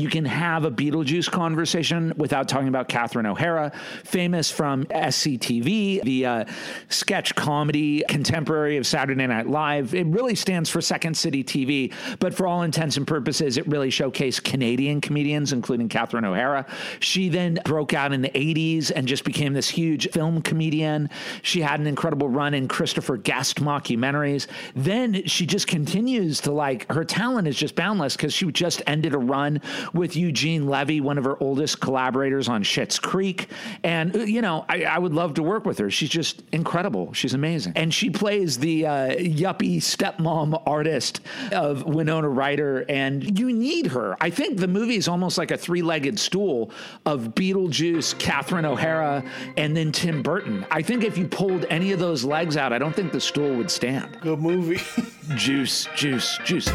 [0.00, 3.72] you can have a Beetlejuice conversation without talking about Catherine O'Hara,
[4.04, 6.44] famous from SCTV, the uh,
[6.88, 9.94] sketch comedy contemporary of Saturday Night Live.
[9.94, 13.90] It really stands for Second City TV, but for all intents and purposes, it really
[13.90, 16.66] showcased Canadian comedians, including Catherine O'Hara.
[17.00, 21.10] She then broke out in the 80s and just became this huge film comedian.
[21.42, 24.46] She had an incredible run in Christopher Guest mockumentaries.
[24.74, 29.14] Then she just continues to like her talent is just boundless because she just ended
[29.14, 29.60] a run
[29.92, 33.48] with Eugene Levy, one of her oldest collaborators on Schitt's Creek.
[33.82, 35.90] And, uh, you know, I, I would love to work with her.
[35.90, 37.12] She's just incredible.
[37.12, 37.72] She's amazing.
[37.76, 41.20] And she plays the uh, yuppie stepmom artist
[41.52, 42.84] of Winona Ryder.
[42.88, 44.16] And you need her.
[44.20, 46.70] I think the movie is almost like a three legged stool
[47.06, 49.24] of Beetlejuice, Catherine O'Hara,
[49.56, 50.66] and then Tim Burton.
[50.70, 53.54] I think if you pulled any of those legs out, I don't think the stool
[53.56, 54.18] would stand.
[54.20, 54.80] Good movie.
[55.36, 56.70] juice, juice, juice.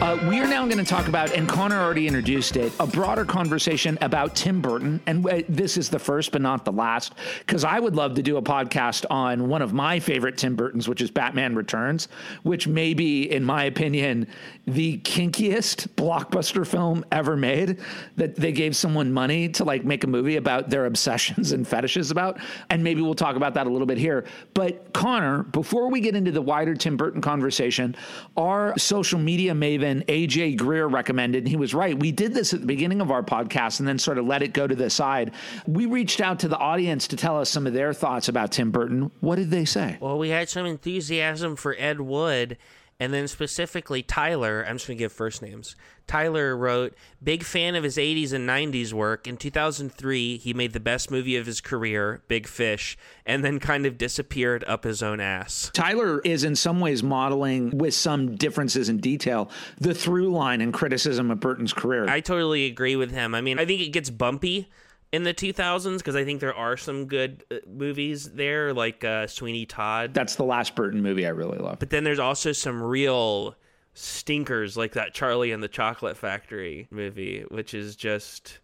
[0.00, 3.24] Uh, we are now going to talk about, and Connor already introduced it, a broader
[3.24, 5.00] conversation about Tim Burton.
[5.06, 8.22] And uh, this is the first, but not the last, because I would love to
[8.22, 12.08] do a podcast on one of my favorite Tim Burtons, which is Batman Returns,
[12.42, 14.26] which may be, in my opinion,
[14.66, 17.78] the kinkiest blockbuster film ever made.
[18.16, 22.10] That they gave someone money to like make a movie about their obsessions and fetishes
[22.10, 22.38] about.
[22.68, 24.26] And maybe we'll talk about that a little bit here.
[24.52, 27.96] But Connor, before we get into the wider Tim Burton conversation,
[28.36, 31.98] our social media maven AJ Greer recommended, and he was right.
[31.98, 34.52] We did this at the beginning of our podcast and then sort of let it
[34.52, 35.32] go to the side.
[35.66, 38.70] We reached out to the audience to tell us some of their thoughts about Tim
[38.70, 39.10] Burton.
[39.20, 39.96] What did they say?
[40.00, 42.58] Well, we had some enthusiasm for Ed Wood.
[43.00, 45.74] And then specifically Tyler, I'm just going to give first names.
[46.06, 49.26] Tyler wrote, big fan of his 80s and 90s work.
[49.26, 53.86] In 2003, he made the best movie of his career, Big Fish, and then kind
[53.86, 55.70] of disappeared up his own ass.
[55.72, 60.74] Tyler is in some ways modeling, with some differences in detail, the through line and
[60.74, 62.06] criticism of Burton's career.
[62.08, 63.34] I totally agree with him.
[63.34, 64.68] I mean, I think it gets bumpy
[65.14, 69.28] in the 2000s because I think there are some good uh, movies there, like uh,
[69.28, 70.12] Sweeney Todd.
[70.12, 71.78] That's the last Burton movie I really love.
[71.78, 73.54] But then there's also some real
[73.92, 78.58] stinkers, like that Charlie and the Chocolate Factory movie, which is just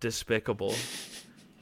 [0.00, 0.74] despicable.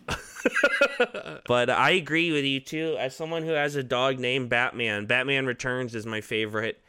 [1.46, 2.96] but I agree with you too.
[2.98, 6.82] As someone who has a dog named Batman, Batman Returns is my favorite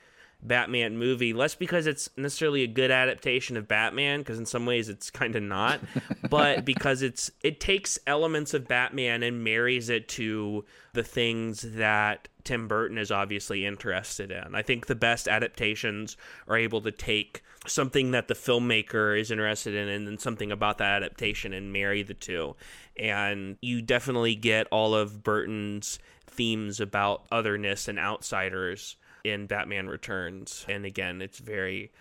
[0.44, 1.34] Batman movie.
[1.34, 5.36] Less because it's necessarily a good adaptation of Batman, because in some ways it's kind
[5.36, 5.80] of not,
[6.30, 12.28] but because it's it takes elements of Batman and marries it to the things that
[12.44, 14.54] Tim Burton is obviously interested in.
[14.54, 19.74] I think the best adaptations are able to take something that the filmmaker is interested
[19.74, 22.56] in and then something about that adaptation and marry the two.
[22.98, 30.66] And you definitely get all of Burton's themes about otherness and outsiders in Batman Returns.
[30.68, 31.92] And again, it's very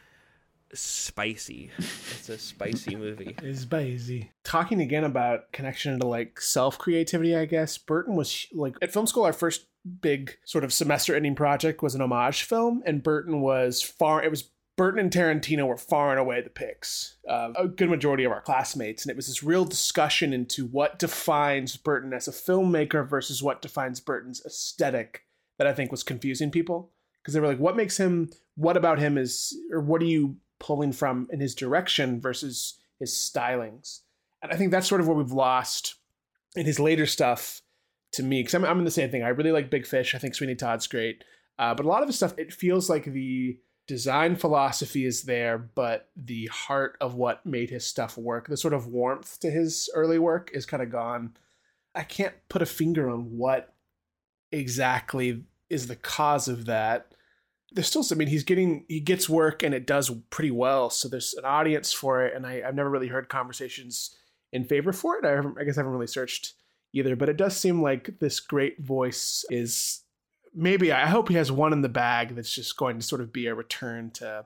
[0.74, 1.70] spicy.
[1.78, 3.36] It's a spicy movie.
[3.42, 4.30] It's spicy.
[4.44, 7.78] Talking again about connection to like self creativity, I guess.
[7.78, 9.24] Burton was like at film school.
[9.24, 9.66] Our first
[10.00, 14.22] big sort of semester ending project was an homage film, and Burton was far.
[14.22, 17.16] It was Burton and Tarantino were far and away the picks.
[17.28, 20.98] Uh, a good majority of our classmates, and it was this real discussion into what
[20.98, 25.24] defines Burton as a filmmaker versus what defines Burton's aesthetic
[25.58, 26.90] that I think was confusing people
[27.22, 28.30] because they were like, what makes him?
[28.56, 33.12] What about him is, or what are you pulling from in his direction versus his
[33.12, 34.00] stylings?
[34.42, 35.94] And I think that's sort of what we've lost
[36.56, 37.62] in his later stuff
[38.12, 39.22] to me because I'm, I'm in the same thing.
[39.22, 40.14] I really like Big Fish.
[40.14, 41.24] I think Sweeney Todd's great,
[41.58, 45.58] uh, but a lot of his stuff it feels like the design philosophy is there,
[45.58, 49.88] but the heart of what made his stuff work, the sort of warmth to his
[49.94, 51.34] early work, is kind of gone.
[51.94, 53.74] I can't put a finger on what
[54.50, 57.14] exactly is the cause of that.
[57.72, 60.90] There's still, I mean, he's getting, he gets work and it does pretty well.
[60.90, 62.34] So there's an audience for it.
[62.34, 64.14] And I, have never really heard conversations
[64.52, 65.24] in favor for it.
[65.24, 66.52] I, I guess I haven't really searched
[66.92, 70.02] either, but it does seem like this great voice is
[70.54, 73.32] maybe, I hope he has one in the bag that's just going to sort of
[73.32, 74.44] be a return to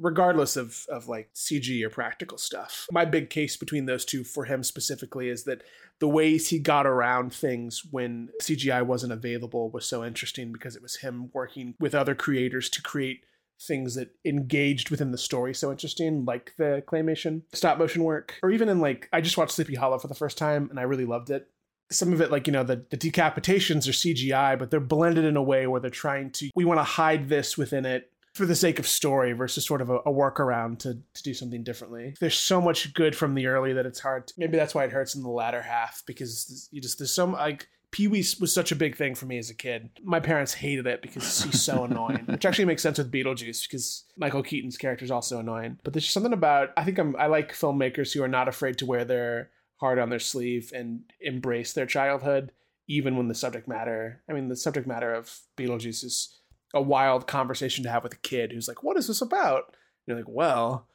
[0.00, 2.86] regardless of of like CG or practical stuff.
[2.90, 5.62] My big case between those two for him specifically is that
[5.98, 10.82] the ways he got around things when CGI wasn't available was so interesting because it
[10.82, 13.24] was him working with other creators to create
[13.60, 18.50] things that engaged within the story so interesting like the claymation stop motion work or
[18.50, 21.04] even in like I just watched Sleepy Hollow for the first time and I really
[21.04, 21.46] loved it
[21.90, 25.36] some of it like you know the, the decapitations are cgi but they're blended in
[25.36, 28.10] a way where they're trying to we want to hide this within it
[28.40, 31.62] for the sake of story versus sort of a, a workaround to, to do something
[31.62, 32.14] differently.
[32.20, 34.28] There's so much good from the early that it's hard.
[34.28, 37.32] To, maybe that's why it hurts in the latter half because you just there's some
[37.32, 39.90] like Pee Wee was such a big thing for me as a kid.
[40.02, 44.06] My parents hated it because he's so annoying, which actually makes sense with Beetlejuice because
[44.16, 45.78] Michael Keaton's character is also annoying.
[45.84, 48.86] But there's something about I think I'm I like filmmakers who are not afraid to
[48.86, 52.52] wear their heart on their sleeve and embrace their childhood,
[52.88, 54.22] even when the subject matter.
[54.30, 56.39] I mean, the subject matter of Beetlejuice is
[56.74, 59.74] a wild conversation to have with a kid who's like, "What is this about?" And
[60.06, 60.86] you're like, "Well."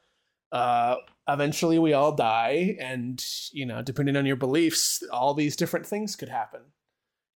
[0.52, 0.96] Uh,
[1.28, 6.14] eventually we all die and you know depending on your beliefs all these different things
[6.14, 6.60] could happen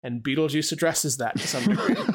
[0.03, 1.95] and Beetlejuice addresses that to some degree.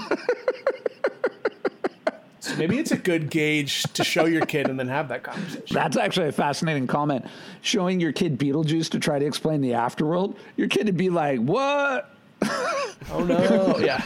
[2.40, 5.66] so maybe it's a good gauge to show your kid and then have that conversation.
[5.70, 7.26] That's actually a fascinating comment.
[7.61, 11.40] Showing your kid Beetlejuice to try to explain the afterworld, your kid would be like,
[11.40, 12.11] "What?"
[13.11, 13.78] oh no!
[13.85, 14.02] Yeah.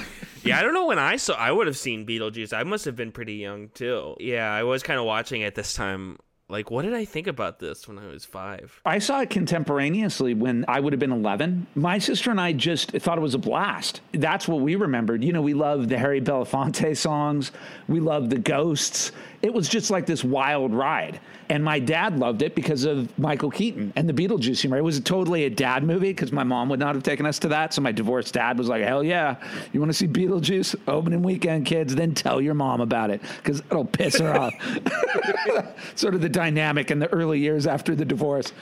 [0.46, 1.34] Yeah, I don't know when I saw.
[1.34, 2.52] I would have seen Beetlejuice.
[2.52, 4.16] I must have been pretty young too.
[4.20, 7.58] Yeah, I was kind of watching it this time like what did i think about
[7.58, 11.66] this when i was five i saw it contemporaneously when i would have been 11
[11.74, 15.32] my sister and i just thought it was a blast that's what we remembered you
[15.32, 17.50] know we loved the harry belafonte songs
[17.88, 19.10] we loved the ghosts
[19.42, 21.20] it was just like this wild ride.
[21.48, 24.78] And my dad loved it because of Michael Keaton and the Beetlejuice humor.
[24.78, 27.48] It was totally a dad movie because my mom would not have taken us to
[27.48, 27.72] that.
[27.72, 29.36] So my divorced dad was like, hell yeah.
[29.72, 30.74] You want to see Beetlejuice?
[30.88, 31.94] Opening weekend, kids.
[31.94, 34.54] Then tell your mom about it because it'll piss her off.
[35.94, 38.52] sort of the dynamic in the early years after the divorce.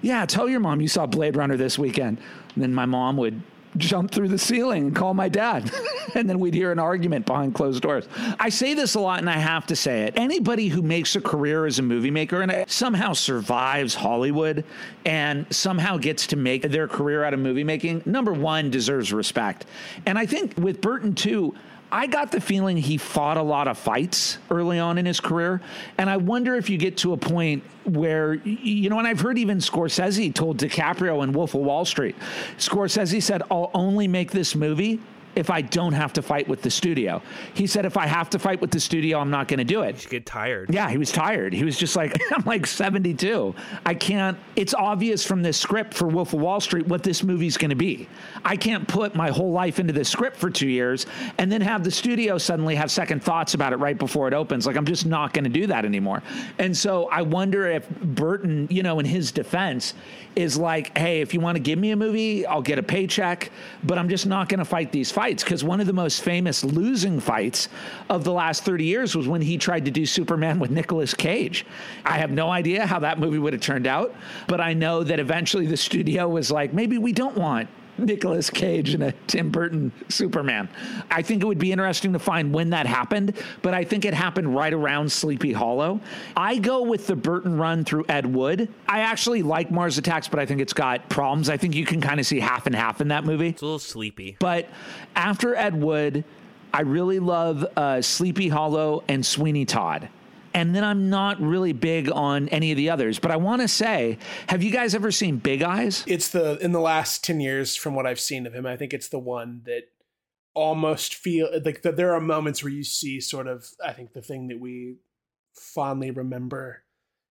[0.00, 2.18] Yeah, tell your mom you saw Blade Runner this weekend.
[2.54, 3.42] And then my mom would
[3.76, 5.70] jump through the ceiling and call my dad.
[6.14, 8.06] and then we'd hear an argument behind closed doors.
[8.38, 10.14] I say this a lot and I have to say it.
[10.16, 14.64] Anybody who makes a career as a movie maker and somehow survives Hollywood
[15.04, 19.66] and somehow gets to make their career out of movie making, number one, deserves respect.
[20.06, 21.54] And I think with Burton, too,
[21.92, 25.60] I got the feeling he fought a lot of fights early on in his career.
[25.98, 29.38] And I wonder if you get to a point where, you know, and I've heard
[29.38, 32.16] even Scorsese told DiCaprio in Wolf of Wall Street,
[32.58, 35.00] Scorsese said, I'll only make this movie
[35.36, 37.22] if I don't have to fight with the studio.
[37.54, 39.82] He said, if I have to fight with the studio, I'm not going to do
[39.82, 40.02] it.
[40.02, 40.72] You get tired.
[40.72, 41.52] Yeah, he was tired.
[41.52, 43.54] He was just like, I'm like 72.
[43.86, 47.56] I can't, it's obvious from this script for Wolf of Wall Street what this movie's
[47.56, 48.08] going to be.
[48.44, 51.06] I can't put my whole life into this script for two years
[51.38, 54.66] and then have the studio suddenly have second thoughts about it right before it opens.
[54.66, 56.22] Like, I'm just not going to do that anymore.
[56.58, 59.94] And so I wonder if Burton, you know, in his defense,
[60.34, 63.50] is like, hey, if you want to give me a movie, I'll get a paycheck,
[63.84, 66.64] but I'm just not going to fight these fights because one of the most famous
[66.64, 67.68] losing fights
[68.08, 71.66] of the last 30 years was when he tried to do Superman with Nicolas Cage.
[72.04, 74.14] I have no idea how that movie would have turned out,
[74.48, 77.68] but I know that eventually the studio was like, maybe we don't want
[78.00, 80.68] Nicolas Cage and a Tim Burton Superman.
[81.10, 84.14] I think it would be interesting to find when that happened, but I think it
[84.14, 86.00] happened right around Sleepy Hollow.
[86.36, 88.68] I go with the Burton run through Ed Wood.
[88.88, 91.48] I actually like Mars Attacks, but I think it's got problems.
[91.48, 93.48] I think you can kind of see half and half in that movie.
[93.48, 94.36] It's a little sleepy.
[94.38, 94.68] But
[95.16, 96.24] after Ed Wood,
[96.72, 100.08] I really love uh, Sleepy Hollow and Sweeney Todd
[100.54, 103.18] and then I'm not really big on any of the others.
[103.18, 106.04] But I want to say, have you guys ever seen Big Eyes?
[106.06, 108.66] It's the in the last ten years from what I've seen of him.
[108.66, 109.82] I think it's the one that
[110.54, 114.22] almost feel like that there are moments where you see sort of I think the
[114.22, 114.96] thing that we
[115.54, 116.82] fondly remember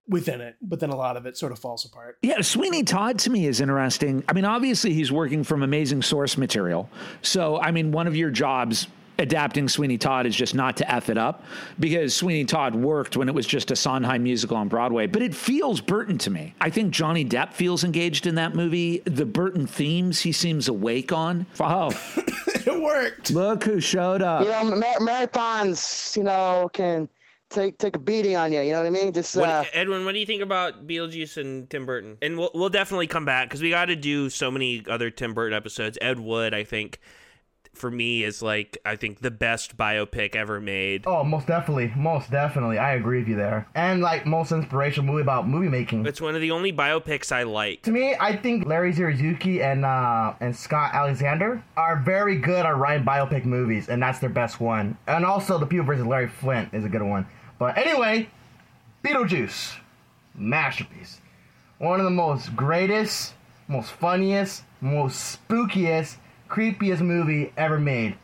[0.08, 2.18] within it, but then a lot of it sort of falls apart.
[2.24, 4.24] Yeah, Sweeney Todd to me is interesting.
[4.28, 6.90] I mean, obviously he's working from amazing source material.
[7.22, 8.88] So, I mean, one of your jobs
[9.20, 11.44] adapting Sweeney Todd is just not to F it up
[11.80, 15.36] because Sweeney Todd worked when it was just a Sondheim musical on Broadway, but it
[15.36, 16.56] feels Burton to me.
[16.60, 19.00] I think Johnny Depp feels engaged in that movie.
[19.06, 21.46] The Burton themes he seems awake on.
[21.60, 21.90] Oh,
[22.48, 23.32] it worked.
[23.32, 24.44] Look who showed up.
[24.44, 27.10] You know, mar- marathons, you know, can
[27.50, 28.62] take take a beating on you.
[28.62, 29.12] You know what I mean?
[29.12, 32.18] Just what, uh, Edwin, what do you think about Beetlejuice and Tim Burton?
[32.22, 35.34] And we'll we'll definitely come back because we got to do so many other Tim
[35.34, 35.98] Burton episodes.
[36.02, 37.00] Ed Wood, I think,
[37.80, 41.04] for me is like I think the best biopic ever made.
[41.08, 42.78] Oh, most definitely, most definitely.
[42.78, 43.68] I agree with you there.
[43.76, 46.06] And like most inspirational movie about movie making.
[46.06, 47.84] It's one of the only biopics I like.
[47.84, 52.78] To me, I think Larry Karaszewski and uh, and Scott Alexander are very good at
[52.78, 54.98] writing biopic movies, and that's their best one.
[55.08, 57.26] And also, The People versus Larry Flynt is a good one.
[57.58, 58.30] But anyway,
[59.04, 59.76] Beetlejuice,
[60.36, 61.22] masterpiece.
[61.78, 63.34] One of the most greatest,
[63.68, 66.18] most funniest, most spookiest
[66.50, 68.18] creepiest movie ever made.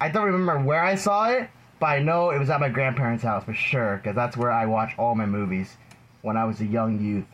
[0.00, 1.48] I don't remember where I saw it,
[1.80, 4.66] but I know it was at my grandparents' house for sure, because that's where I
[4.66, 5.76] watched all my movies
[6.22, 7.26] when I was a young youth,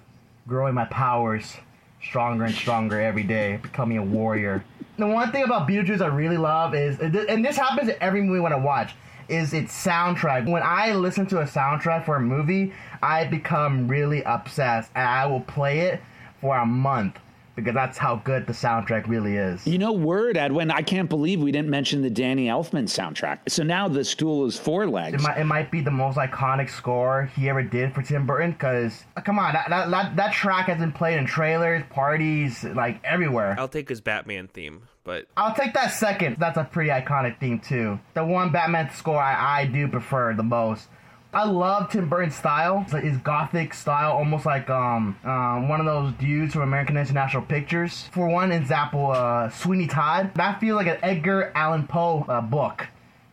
[0.47, 1.57] growing my powers
[2.03, 4.65] stronger and stronger every day, becoming a warrior.
[4.97, 8.41] The one thing about Beetlejuice I really love is, and this happens in every movie
[8.41, 8.95] when I watch,
[9.29, 10.49] is its soundtrack.
[10.49, 15.27] When I listen to a soundtrack for a movie, I become really obsessed, and I
[15.27, 16.01] will play it
[16.41, 17.19] for a month
[17.59, 19.67] because that's how good the soundtrack really is.
[19.67, 23.41] You know, word, Edwin, I can't believe we didn't mention the Danny Elfman soundtrack.
[23.49, 25.23] So now the stool is four legs.
[25.23, 28.53] It might, it might be the most iconic score he ever did for Tim Burton
[28.53, 32.63] because, uh, come on, that, that, that, that track has been played in trailers, parties,
[32.63, 33.57] like everywhere.
[33.59, 36.37] I'll take his Batman theme, but I'll take that second.
[36.39, 37.99] That's a pretty iconic theme, too.
[38.15, 40.87] The one Batman score I, I do prefer the most.
[41.33, 42.83] I love Tim Burton's style.
[42.85, 46.97] It's like his gothic style, almost like um, um one of those dudes from American
[46.97, 48.09] International Pictures.
[48.13, 50.33] For one example, uh, Sweeney Todd.
[50.37, 52.87] That feels like an Edgar Allan Poe uh, book,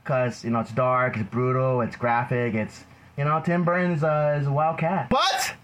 [0.04, 2.84] cause you know it's dark, it's brutal, it's graphic, it's
[3.18, 5.10] you know Tim Burton's uh, is a wild cat.
[5.10, 5.56] But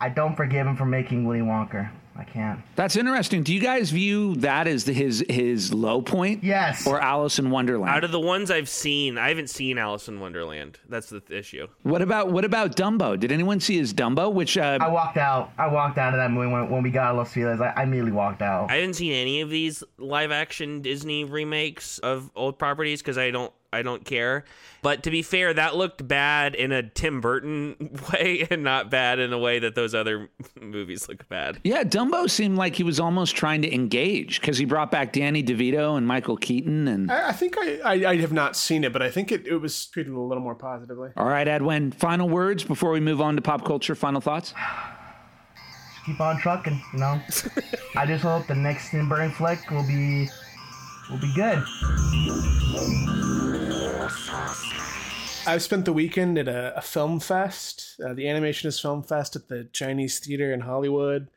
[0.00, 1.90] I don't forgive him for making Willy Wonka.
[2.16, 2.60] I can't.
[2.76, 3.42] That's interesting.
[3.42, 6.44] Do you guys view that as the, his his low point?
[6.44, 6.86] Yes.
[6.86, 7.90] Or Alice in Wonderland?
[7.90, 10.78] out of the ones I've seen, I haven't seen Alice in Wonderland.
[10.88, 11.66] That's the th- issue.
[11.82, 13.18] what about what about Dumbo?
[13.18, 14.32] Did anyone see his Dumbo?
[14.32, 15.50] Which uh, I walked out.
[15.58, 17.60] I walked out of that movie when, when we got Los Feliz.
[17.60, 18.70] I, I immediately walked out.
[18.70, 23.30] I haven't seen any of these live action Disney remakes of old properties because I
[23.30, 24.44] don't I don't care.
[24.82, 29.18] But to be fair, that looked bad in a Tim Burton way and not bad
[29.18, 30.28] in a way that those other
[30.60, 31.58] movies look bad.
[31.64, 35.42] yeah, Dumbo seemed like he was almost trying to engage because he brought back Danny
[35.42, 37.10] DeVito and Michael Keaton and.
[37.10, 39.56] I, I think I, I, I have not seen it, but I think it, it
[39.56, 41.10] was treated a little more positively.
[41.16, 41.90] All right, Edwin.
[41.90, 43.94] Final words before we move on to pop culture.
[43.94, 44.54] Final thoughts.
[46.04, 47.18] Keep on trucking, you know.
[47.96, 50.28] I just hope the next Tim Burton flick will be
[51.10, 51.62] will be good.
[55.46, 59.36] I've spent the weekend at a, a film fest, uh, the Animation Is Film Fest
[59.36, 61.28] at the Chinese Theater in Hollywood.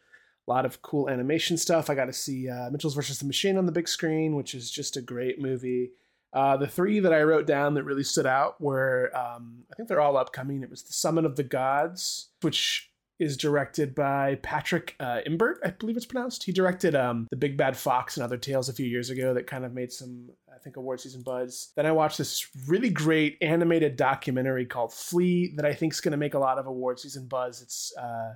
[0.48, 1.90] A lot of cool animation stuff.
[1.90, 4.72] I got to see uh, Mitchell's versus the Machine on the big screen, which is
[4.72, 5.92] just a great movie.
[6.32, 9.90] Uh, the three that I wrote down that really stood out were, um, I think
[9.90, 10.64] they're all upcoming.
[10.64, 15.72] It was The Summit of the Gods, which is directed by Patrick uh, Imbert, I
[15.72, 16.44] believe it's pronounced.
[16.44, 19.48] He directed um, The Big Bad Fox and Other Tales a few years ago that
[19.48, 21.72] kind of made some, I think, award season buzz.
[21.76, 26.12] Then I watched this really great animated documentary called Flee that I think is going
[26.12, 27.62] to make a lot of award season buzz.
[27.62, 28.34] It's uh,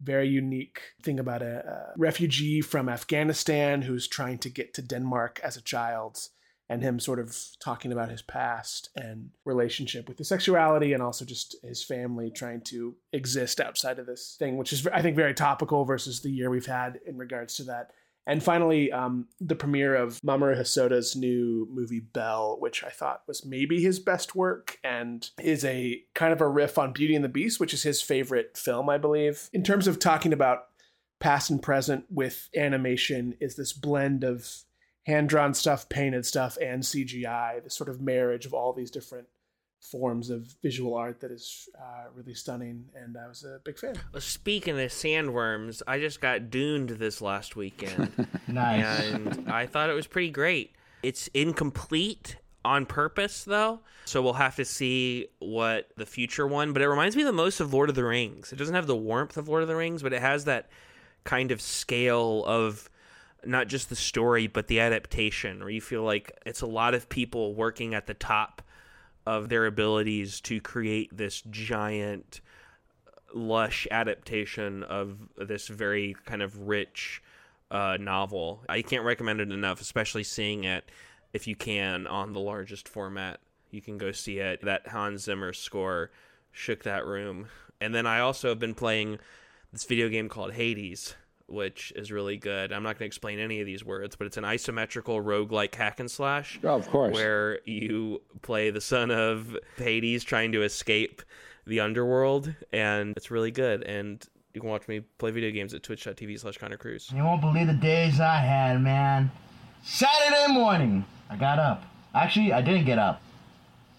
[0.00, 5.40] very unique thing about a, a refugee from Afghanistan who's trying to get to Denmark
[5.42, 6.28] as a child
[6.70, 11.24] and him sort of talking about his past and relationship with his sexuality and also
[11.24, 15.34] just his family trying to exist outside of this thing, which is, I think, very
[15.34, 17.90] topical versus the year we've had in regards to that.
[18.24, 23.44] And finally, um, the premiere of Mamoru Hosoda's new movie Belle, which I thought was
[23.44, 27.28] maybe his best work and is a kind of a riff on Beauty and the
[27.28, 29.50] Beast, which is his favorite film, I believe.
[29.52, 30.66] In terms of talking about
[31.18, 34.62] past and present with animation, is this blend of
[35.06, 39.26] hand drawn stuff, painted stuff, and CGI, the sort of marriage of all these different
[39.80, 42.84] forms of visual art that is uh, really stunning.
[42.94, 43.94] And I was a big fan.
[44.12, 48.12] Well, speaking of sandworms, I just got duned this last weekend.
[48.48, 48.84] Nice.
[49.12, 50.72] and I thought it was pretty great.
[51.04, 56.72] It's incomplete on purpose, though, so we'll have to see what the future one.
[56.72, 58.52] But it reminds me the most of Lord of the Rings.
[58.52, 60.68] It doesn't have the warmth of Lord of the Rings, but it has that
[61.22, 62.89] kind of scale of
[63.44, 67.08] not just the story, but the adaptation, where you feel like it's a lot of
[67.08, 68.62] people working at the top
[69.26, 72.40] of their abilities to create this giant
[73.34, 77.22] lush adaptation of this very kind of rich
[77.70, 78.62] uh, novel.
[78.68, 80.90] I can't recommend it enough, especially seeing it
[81.32, 83.40] if you can on the largest format.
[83.70, 84.62] You can go see it.
[84.62, 86.10] That Hans Zimmer score
[86.50, 87.46] shook that room.
[87.80, 89.18] And then I also have been playing
[89.72, 91.14] this video game called Hades,
[91.50, 92.72] which is really good.
[92.72, 96.00] I'm not going to explain any of these words, but it's an isometrical roguelike hack
[96.00, 97.14] and slash Oh, of course.
[97.14, 101.22] where you play the son of Hades trying to escape
[101.66, 103.82] the underworld, and it's really good.
[103.82, 104.24] And
[104.54, 107.10] you can watch me play video games at twitch.tv slash Connor Cruz.
[107.14, 109.30] You won't believe the days I had, man.
[109.82, 111.84] Saturday morning, I got up.
[112.14, 113.22] Actually, I didn't get up.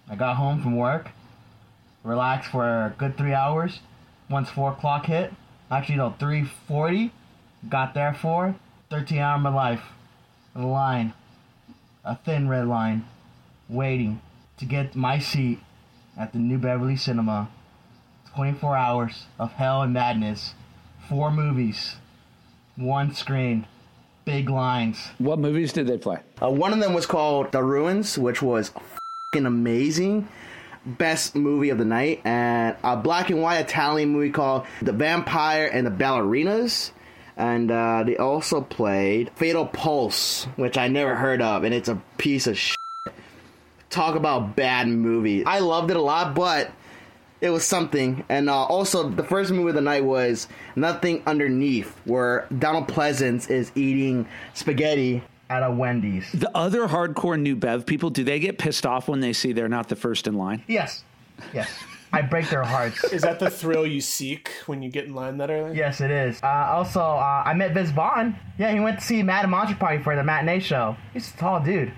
[0.10, 1.10] I got home from work,
[2.04, 3.80] relaxed for a good three hours.
[4.30, 5.34] Once four o'clock hit,
[5.70, 7.12] actually no, three forty.
[7.70, 8.56] Got there for
[8.90, 9.84] 13 hour of my life.
[10.56, 11.14] A line,
[12.04, 13.06] a thin red line,
[13.70, 14.20] waiting
[14.58, 15.60] to get my seat
[16.18, 17.50] at the New Beverly Cinema.
[18.36, 20.56] 24 hours of hell and madness.
[21.08, 21.96] Four movies,
[22.76, 23.68] one screen,
[24.26, 25.10] big lines.
[25.20, 26.20] What movies did they play?
[26.42, 28.72] Uh, one of them was called The Ruins, which was
[29.34, 30.28] fucking amazing.
[30.86, 32.22] Best movie of the night.
[32.26, 36.92] And a black and white Italian movie called The Vampire and the Ballerinas.
[37.38, 42.02] And uh, they also played Fatal Pulse, which I never heard of, and it's a
[42.18, 42.78] piece of shit.
[43.90, 45.46] Talk about bad movie.
[45.46, 46.72] I loved it a lot, but
[47.42, 48.24] it was something.
[48.30, 53.50] And uh, also, the first movie of the night was Nothing Underneath, where Donald Pleasence
[53.50, 56.32] is eating spaghetti at a Wendy's.
[56.32, 59.68] The other hardcore new Bev people, do they get pissed off when they see they're
[59.68, 60.64] not the first in line?
[60.68, 61.04] Yes,
[61.54, 61.70] yes.
[62.14, 63.04] I break their hearts.
[63.14, 65.78] Is that the thrill you seek when you get in line that early?
[65.78, 66.42] Yes, it is.
[66.44, 68.38] Uh, also, uh, I met Vince Vaughn.
[68.58, 70.98] Yeah, he went to see Mad Monster Party for the matinee show.
[71.14, 71.94] He's a tall dude.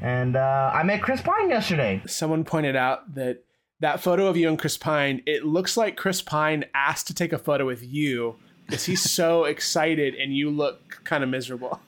[0.00, 2.00] And uh, I met Chris Pine yesterday.
[2.06, 3.44] Someone pointed out that
[3.80, 7.32] that photo of you and Chris Pine, it looks like Chris Pine asked to take
[7.32, 8.36] a photo with you
[8.66, 11.80] because he's so excited and you look kind of miserable.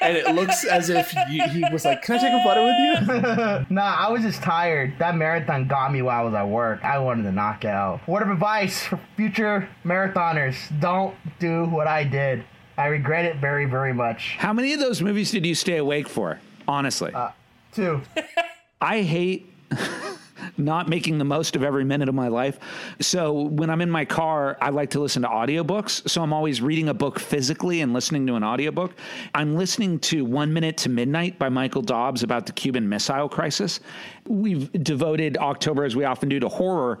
[0.00, 3.66] And it looks as if you, he was like, "Can I take a photo with
[3.68, 4.94] you?" Nah, I was just tired.
[4.98, 6.84] That marathon got me while I was at work.
[6.84, 8.06] I wanted to knock out.
[8.08, 12.44] Word of advice for future marathoners don't do what I did.
[12.76, 14.36] I regret it very, very much.
[14.38, 16.38] How many of those movies did you stay awake for?
[16.68, 17.30] Honestly, uh,
[17.72, 18.02] Two.
[18.80, 19.52] I hate
[20.58, 22.58] not making the most of every minute of my life.
[23.00, 26.08] So when I'm in my car, I like to listen to audiobooks.
[26.08, 28.94] So I'm always reading a book physically and listening to an audiobook.
[29.34, 33.80] I'm listening to One Minute to Midnight by Michael Dobbs about the Cuban Missile Crisis.
[34.28, 36.98] We've devoted October, as we often do, to horror.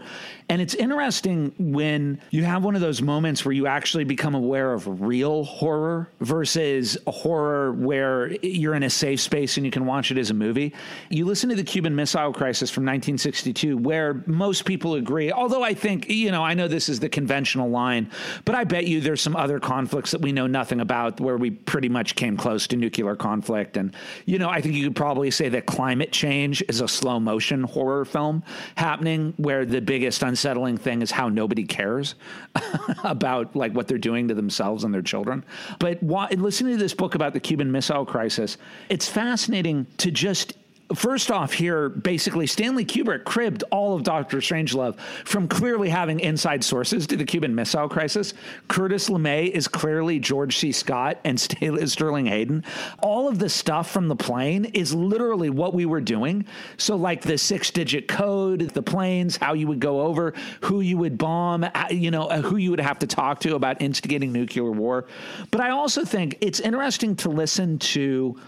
[0.48, 4.72] And it's interesting when you have one of those moments where you actually become aware
[4.72, 9.84] of real horror versus a horror where you're in a safe space and you can
[9.84, 10.74] watch it as a movie.
[11.10, 15.74] You listen to the Cuban Missile Crisis from 1962, where most people agree, although I
[15.74, 18.10] think, you know, I know this is the conventional line,
[18.46, 21.50] but I bet you there's some other conflicts that we know nothing about where we
[21.50, 23.76] pretty much came close to nuclear conflict.
[23.76, 27.17] And, you know, I think you could probably say that climate change is a slow
[27.20, 28.42] motion horror film
[28.76, 32.14] happening where the biggest unsettling thing is how nobody cares
[33.04, 35.44] about like what they're doing to themselves and their children.
[35.78, 38.56] But why, listening to this book about the Cuban Missile Crisis,
[38.88, 40.54] it's fascinating to just
[40.94, 46.64] First off, here, basically, Stanley Kubrick cribbed all of Doctor Strangelove from clearly having inside
[46.64, 48.32] sources to the Cuban Missile Crisis.
[48.68, 50.72] Curtis LeMay is clearly George C.
[50.72, 52.64] Scott and Sterling Hayden.
[53.00, 56.46] All of the stuff from the plane is literally what we were doing.
[56.78, 60.32] So, like the six digit code, the planes, how you would go over,
[60.62, 63.56] who you would bomb, uh, you know, uh, who you would have to talk to
[63.56, 65.06] about instigating nuclear war.
[65.50, 68.40] But I also think it's interesting to listen to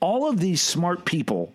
[0.00, 1.52] all of these smart people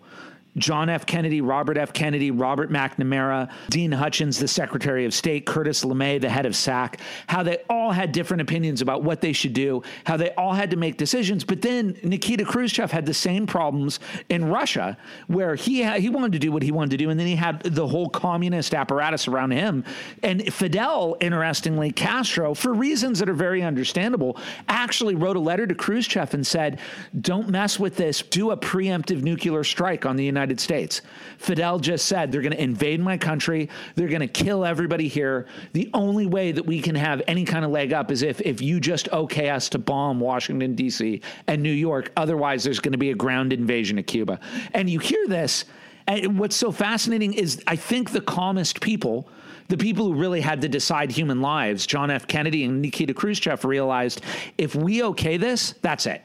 [0.56, 1.04] John F.
[1.04, 1.92] Kennedy, Robert F.
[1.92, 7.00] Kennedy, Robert McNamara, Dean Hutchins, the Secretary of State, Curtis LeMay, the head of SAC,
[7.26, 10.70] how they all had different opinions about what they should do, how they all had
[10.70, 11.42] to make decisions.
[11.42, 13.98] But then Nikita Khrushchev had the same problems
[14.28, 14.96] in Russia,
[15.26, 17.60] where he he wanted to do what he wanted to do, and then he had
[17.62, 19.84] the whole communist apparatus around him.
[20.22, 24.38] And Fidel, interestingly, Castro, for reasons that are very understandable,
[24.68, 26.78] actually wrote a letter to Khrushchev and said,
[27.20, 28.22] "Don't mess with this.
[28.22, 31.00] Do a preemptive nuclear strike on the United." United States.
[31.38, 33.70] Fidel just said they're going to invade my country.
[33.94, 35.46] They're going to kill everybody here.
[35.72, 38.60] The only way that we can have any kind of leg up is if if
[38.60, 41.22] you just okay us to bomb Washington D.C.
[41.46, 42.12] and New York.
[42.16, 44.38] Otherwise, there's going to be a ground invasion of Cuba.
[44.74, 45.64] And you hear this.
[46.06, 49.28] And what's so fascinating is I think the calmest people
[49.68, 52.26] the people who really had to decide human lives, John F.
[52.26, 54.20] Kennedy and Nikita Khrushchev, realized
[54.58, 56.22] if we okay this, that's it.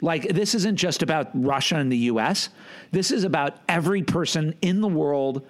[0.00, 2.50] Like, this isn't just about Russia and the US.
[2.92, 5.46] This is about every person in the world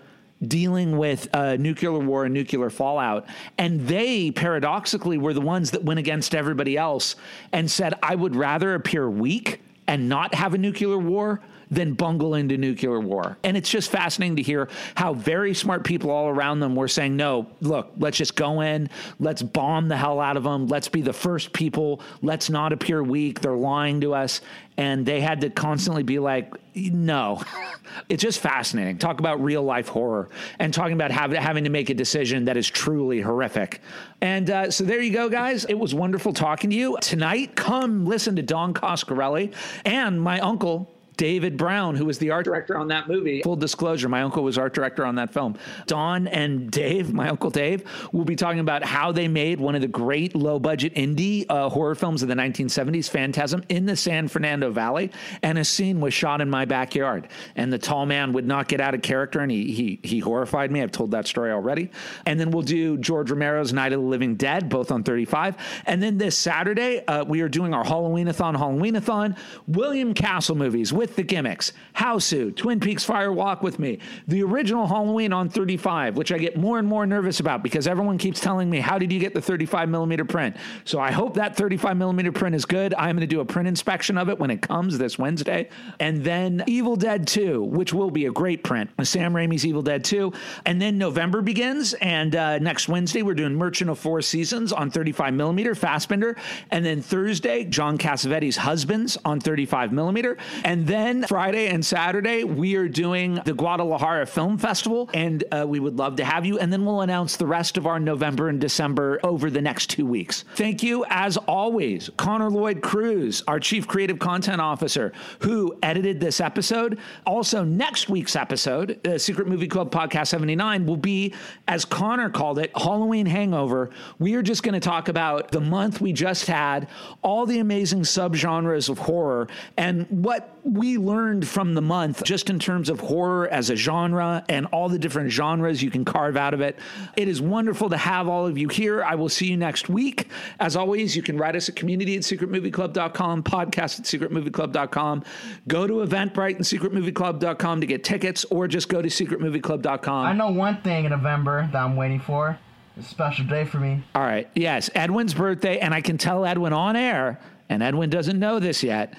[0.46, 3.26] dealing with a nuclear war and nuclear fallout.
[3.58, 7.16] And they, paradoxically, were the ones that went against everybody else
[7.52, 11.40] and said, I would rather appear weak and not have a nuclear war
[11.70, 13.38] than bungle into nuclear war.
[13.44, 17.16] And it's just fascinating to hear how very smart people all around them were saying,
[17.16, 18.88] no, look, let's just go in,
[19.20, 23.02] let's bomb the hell out of them, let's be the first people, let's not appear
[23.02, 24.40] weak, they're lying to us.
[24.76, 27.42] And they had to constantly be like, no.
[28.08, 28.98] it's just fascinating.
[28.98, 30.28] Talk about real life horror
[30.60, 33.80] and talking about have, having to make a decision that is truly horrific.
[34.20, 35.64] And uh, so there you go, guys.
[35.64, 36.96] It was wonderful talking to you.
[37.00, 39.52] Tonight, come listen to Don Coscarelli
[39.84, 40.88] and my uncle,
[41.18, 43.42] David Brown, who was the art director on that movie.
[43.42, 45.56] Full disclosure, my uncle was art director on that film.
[45.86, 49.80] Don and Dave, my uncle Dave, will be talking about how they made one of
[49.80, 54.28] the great low budget indie uh, horror films of the 1970s, Phantasm, in the San
[54.28, 55.10] Fernando Valley.
[55.42, 57.26] And a scene was shot in my backyard.
[57.56, 60.70] And the tall man would not get out of character and he, he, he horrified
[60.70, 60.82] me.
[60.82, 61.90] I've told that story already.
[62.26, 65.56] And then we'll do George Romero's Night of the Living Dead, both on 35.
[65.84, 69.34] And then this Saturday, uh, we are doing our Halloween-a-thon, Halloween-a-thon,
[69.66, 71.72] William Castle movies with with the gimmicks.
[71.96, 76.56] Hausu, Twin Peaks Fire Walk with Me, the original Halloween on 35, which I get
[76.56, 79.40] more and more nervous about because everyone keeps telling me, How did you get the
[79.40, 80.56] 35 millimeter print?
[80.84, 82.94] So I hope that 35 millimeter print is good.
[82.94, 85.70] I'm going to do a print inspection of it when it comes this Wednesday.
[85.98, 88.90] And then Evil Dead 2, which will be a great print.
[89.02, 90.32] Sam Raimi's Evil Dead 2.
[90.66, 91.94] And then November begins.
[91.94, 96.36] And uh, next Wednesday, we're doing Merchant of Four Seasons on 35 millimeter, Fassbinder.
[96.70, 100.36] And then Thursday, John Cassavetes' Husbands on 35 millimeter.
[100.64, 100.97] And then
[101.28, 105.08] Friday and Saturday, we are doing the Guadalajara Film Festival.
[105.14, 106.58] And uh, we would love to have you.
[106.58, 110.04] And then we'll announce the rest of our November and December over the next two
[110.06, 110.44] weeks.
[110.56, 116.40] Thank you, as always, Connor Lloyd Cruz, our Chief Creative Content Officer, who edited this
[116.40, 116.98] episode.
[117.26, 121.34] Also, next week's episode, uh, Secret Movie Club Podcast 79, will be,
[121.68, 123.90] as Connor called it, Halloween Hangover.
[124.18, 126.88] We are just going to talk about the month we just had,
[127.22, 132.58] all the amazing subgenres of horror, and what we learned from the month just in
[132.58, 136.54] terms of horror as a genre and all the different genres you can carve out
[136.54, 136.78] of it.
[137.16, 139.02] It is wonderful to have all of you here.
[139.02, 140.28] I will see you next week.
[140.60, 145.24] As always, you can write us at community at secretmovieclub.com, podcast at secretmovieclub.com.
[145.66, 150.26] Go to Eventbrite and secretmovieclub.com to get tickets or just go to secretmovieclub.com.
[150.26, 152.58] I know one thing in November that I'm waiting for.
[152.96, 154.02] It's a special day for me.
[154.14, 154.50] All right.
[154.54, 158.82] Yes, Edwin's birthday, and I can tell Edwin on air, and Edwin doesn't know this
[158.82, 159.14] yet.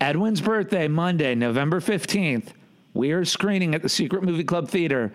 [0.00, 2.48] Edwin's birthday, Monday, November 15th.
[2.94, 5.12] We are screening at the Secret Movie Club Theater,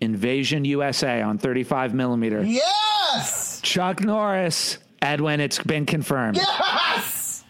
[0.00, 2.42] Invasion USA on 35 millimeter.
[2.42, 3.60] Yes!
[3.62, 6.36] Chuck Norris, Edwin, it's been confirmed.
[6.36, 7.44] Yes!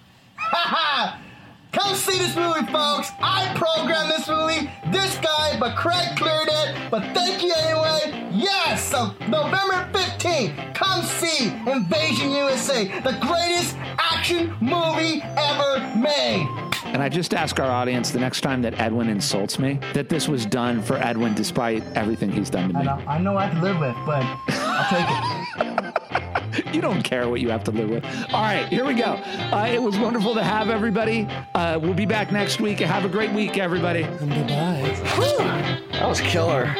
[1.73, 3.11] Come see this movie, folks.
[3.21, 4.71] I programmed this movie.
[4.91, 6.91] This guy, but Craig cleared it.
[6.91, 8.29] But thank you anyway.
[8.33, 8.89] Yes!
[8.89, 16.49] So November 15th, come see Invasion USA, the greatest action movie ever made.
[16.87, 20.27] And I just ask our audience the next time that Edwin insults me that this
[20.27, 22.81] was done for Edwin despite everything he's done to me.
[22.81, 25.85] I know, I know I have to live with, but I'll take it.
[26.73, 28.05] You don't care what you have to live with.
[28.33, 29.15] All right, here we go.
[29.53, 31.27] Uh, it was wonderful to have everybody.
[31.55, 32.79] Uh, we'll be back next week.
[32.81, 34.03] Have a great week, everybody.
[34.05, 35.79] Bye bye.
[35.93, 36.73] That was killer.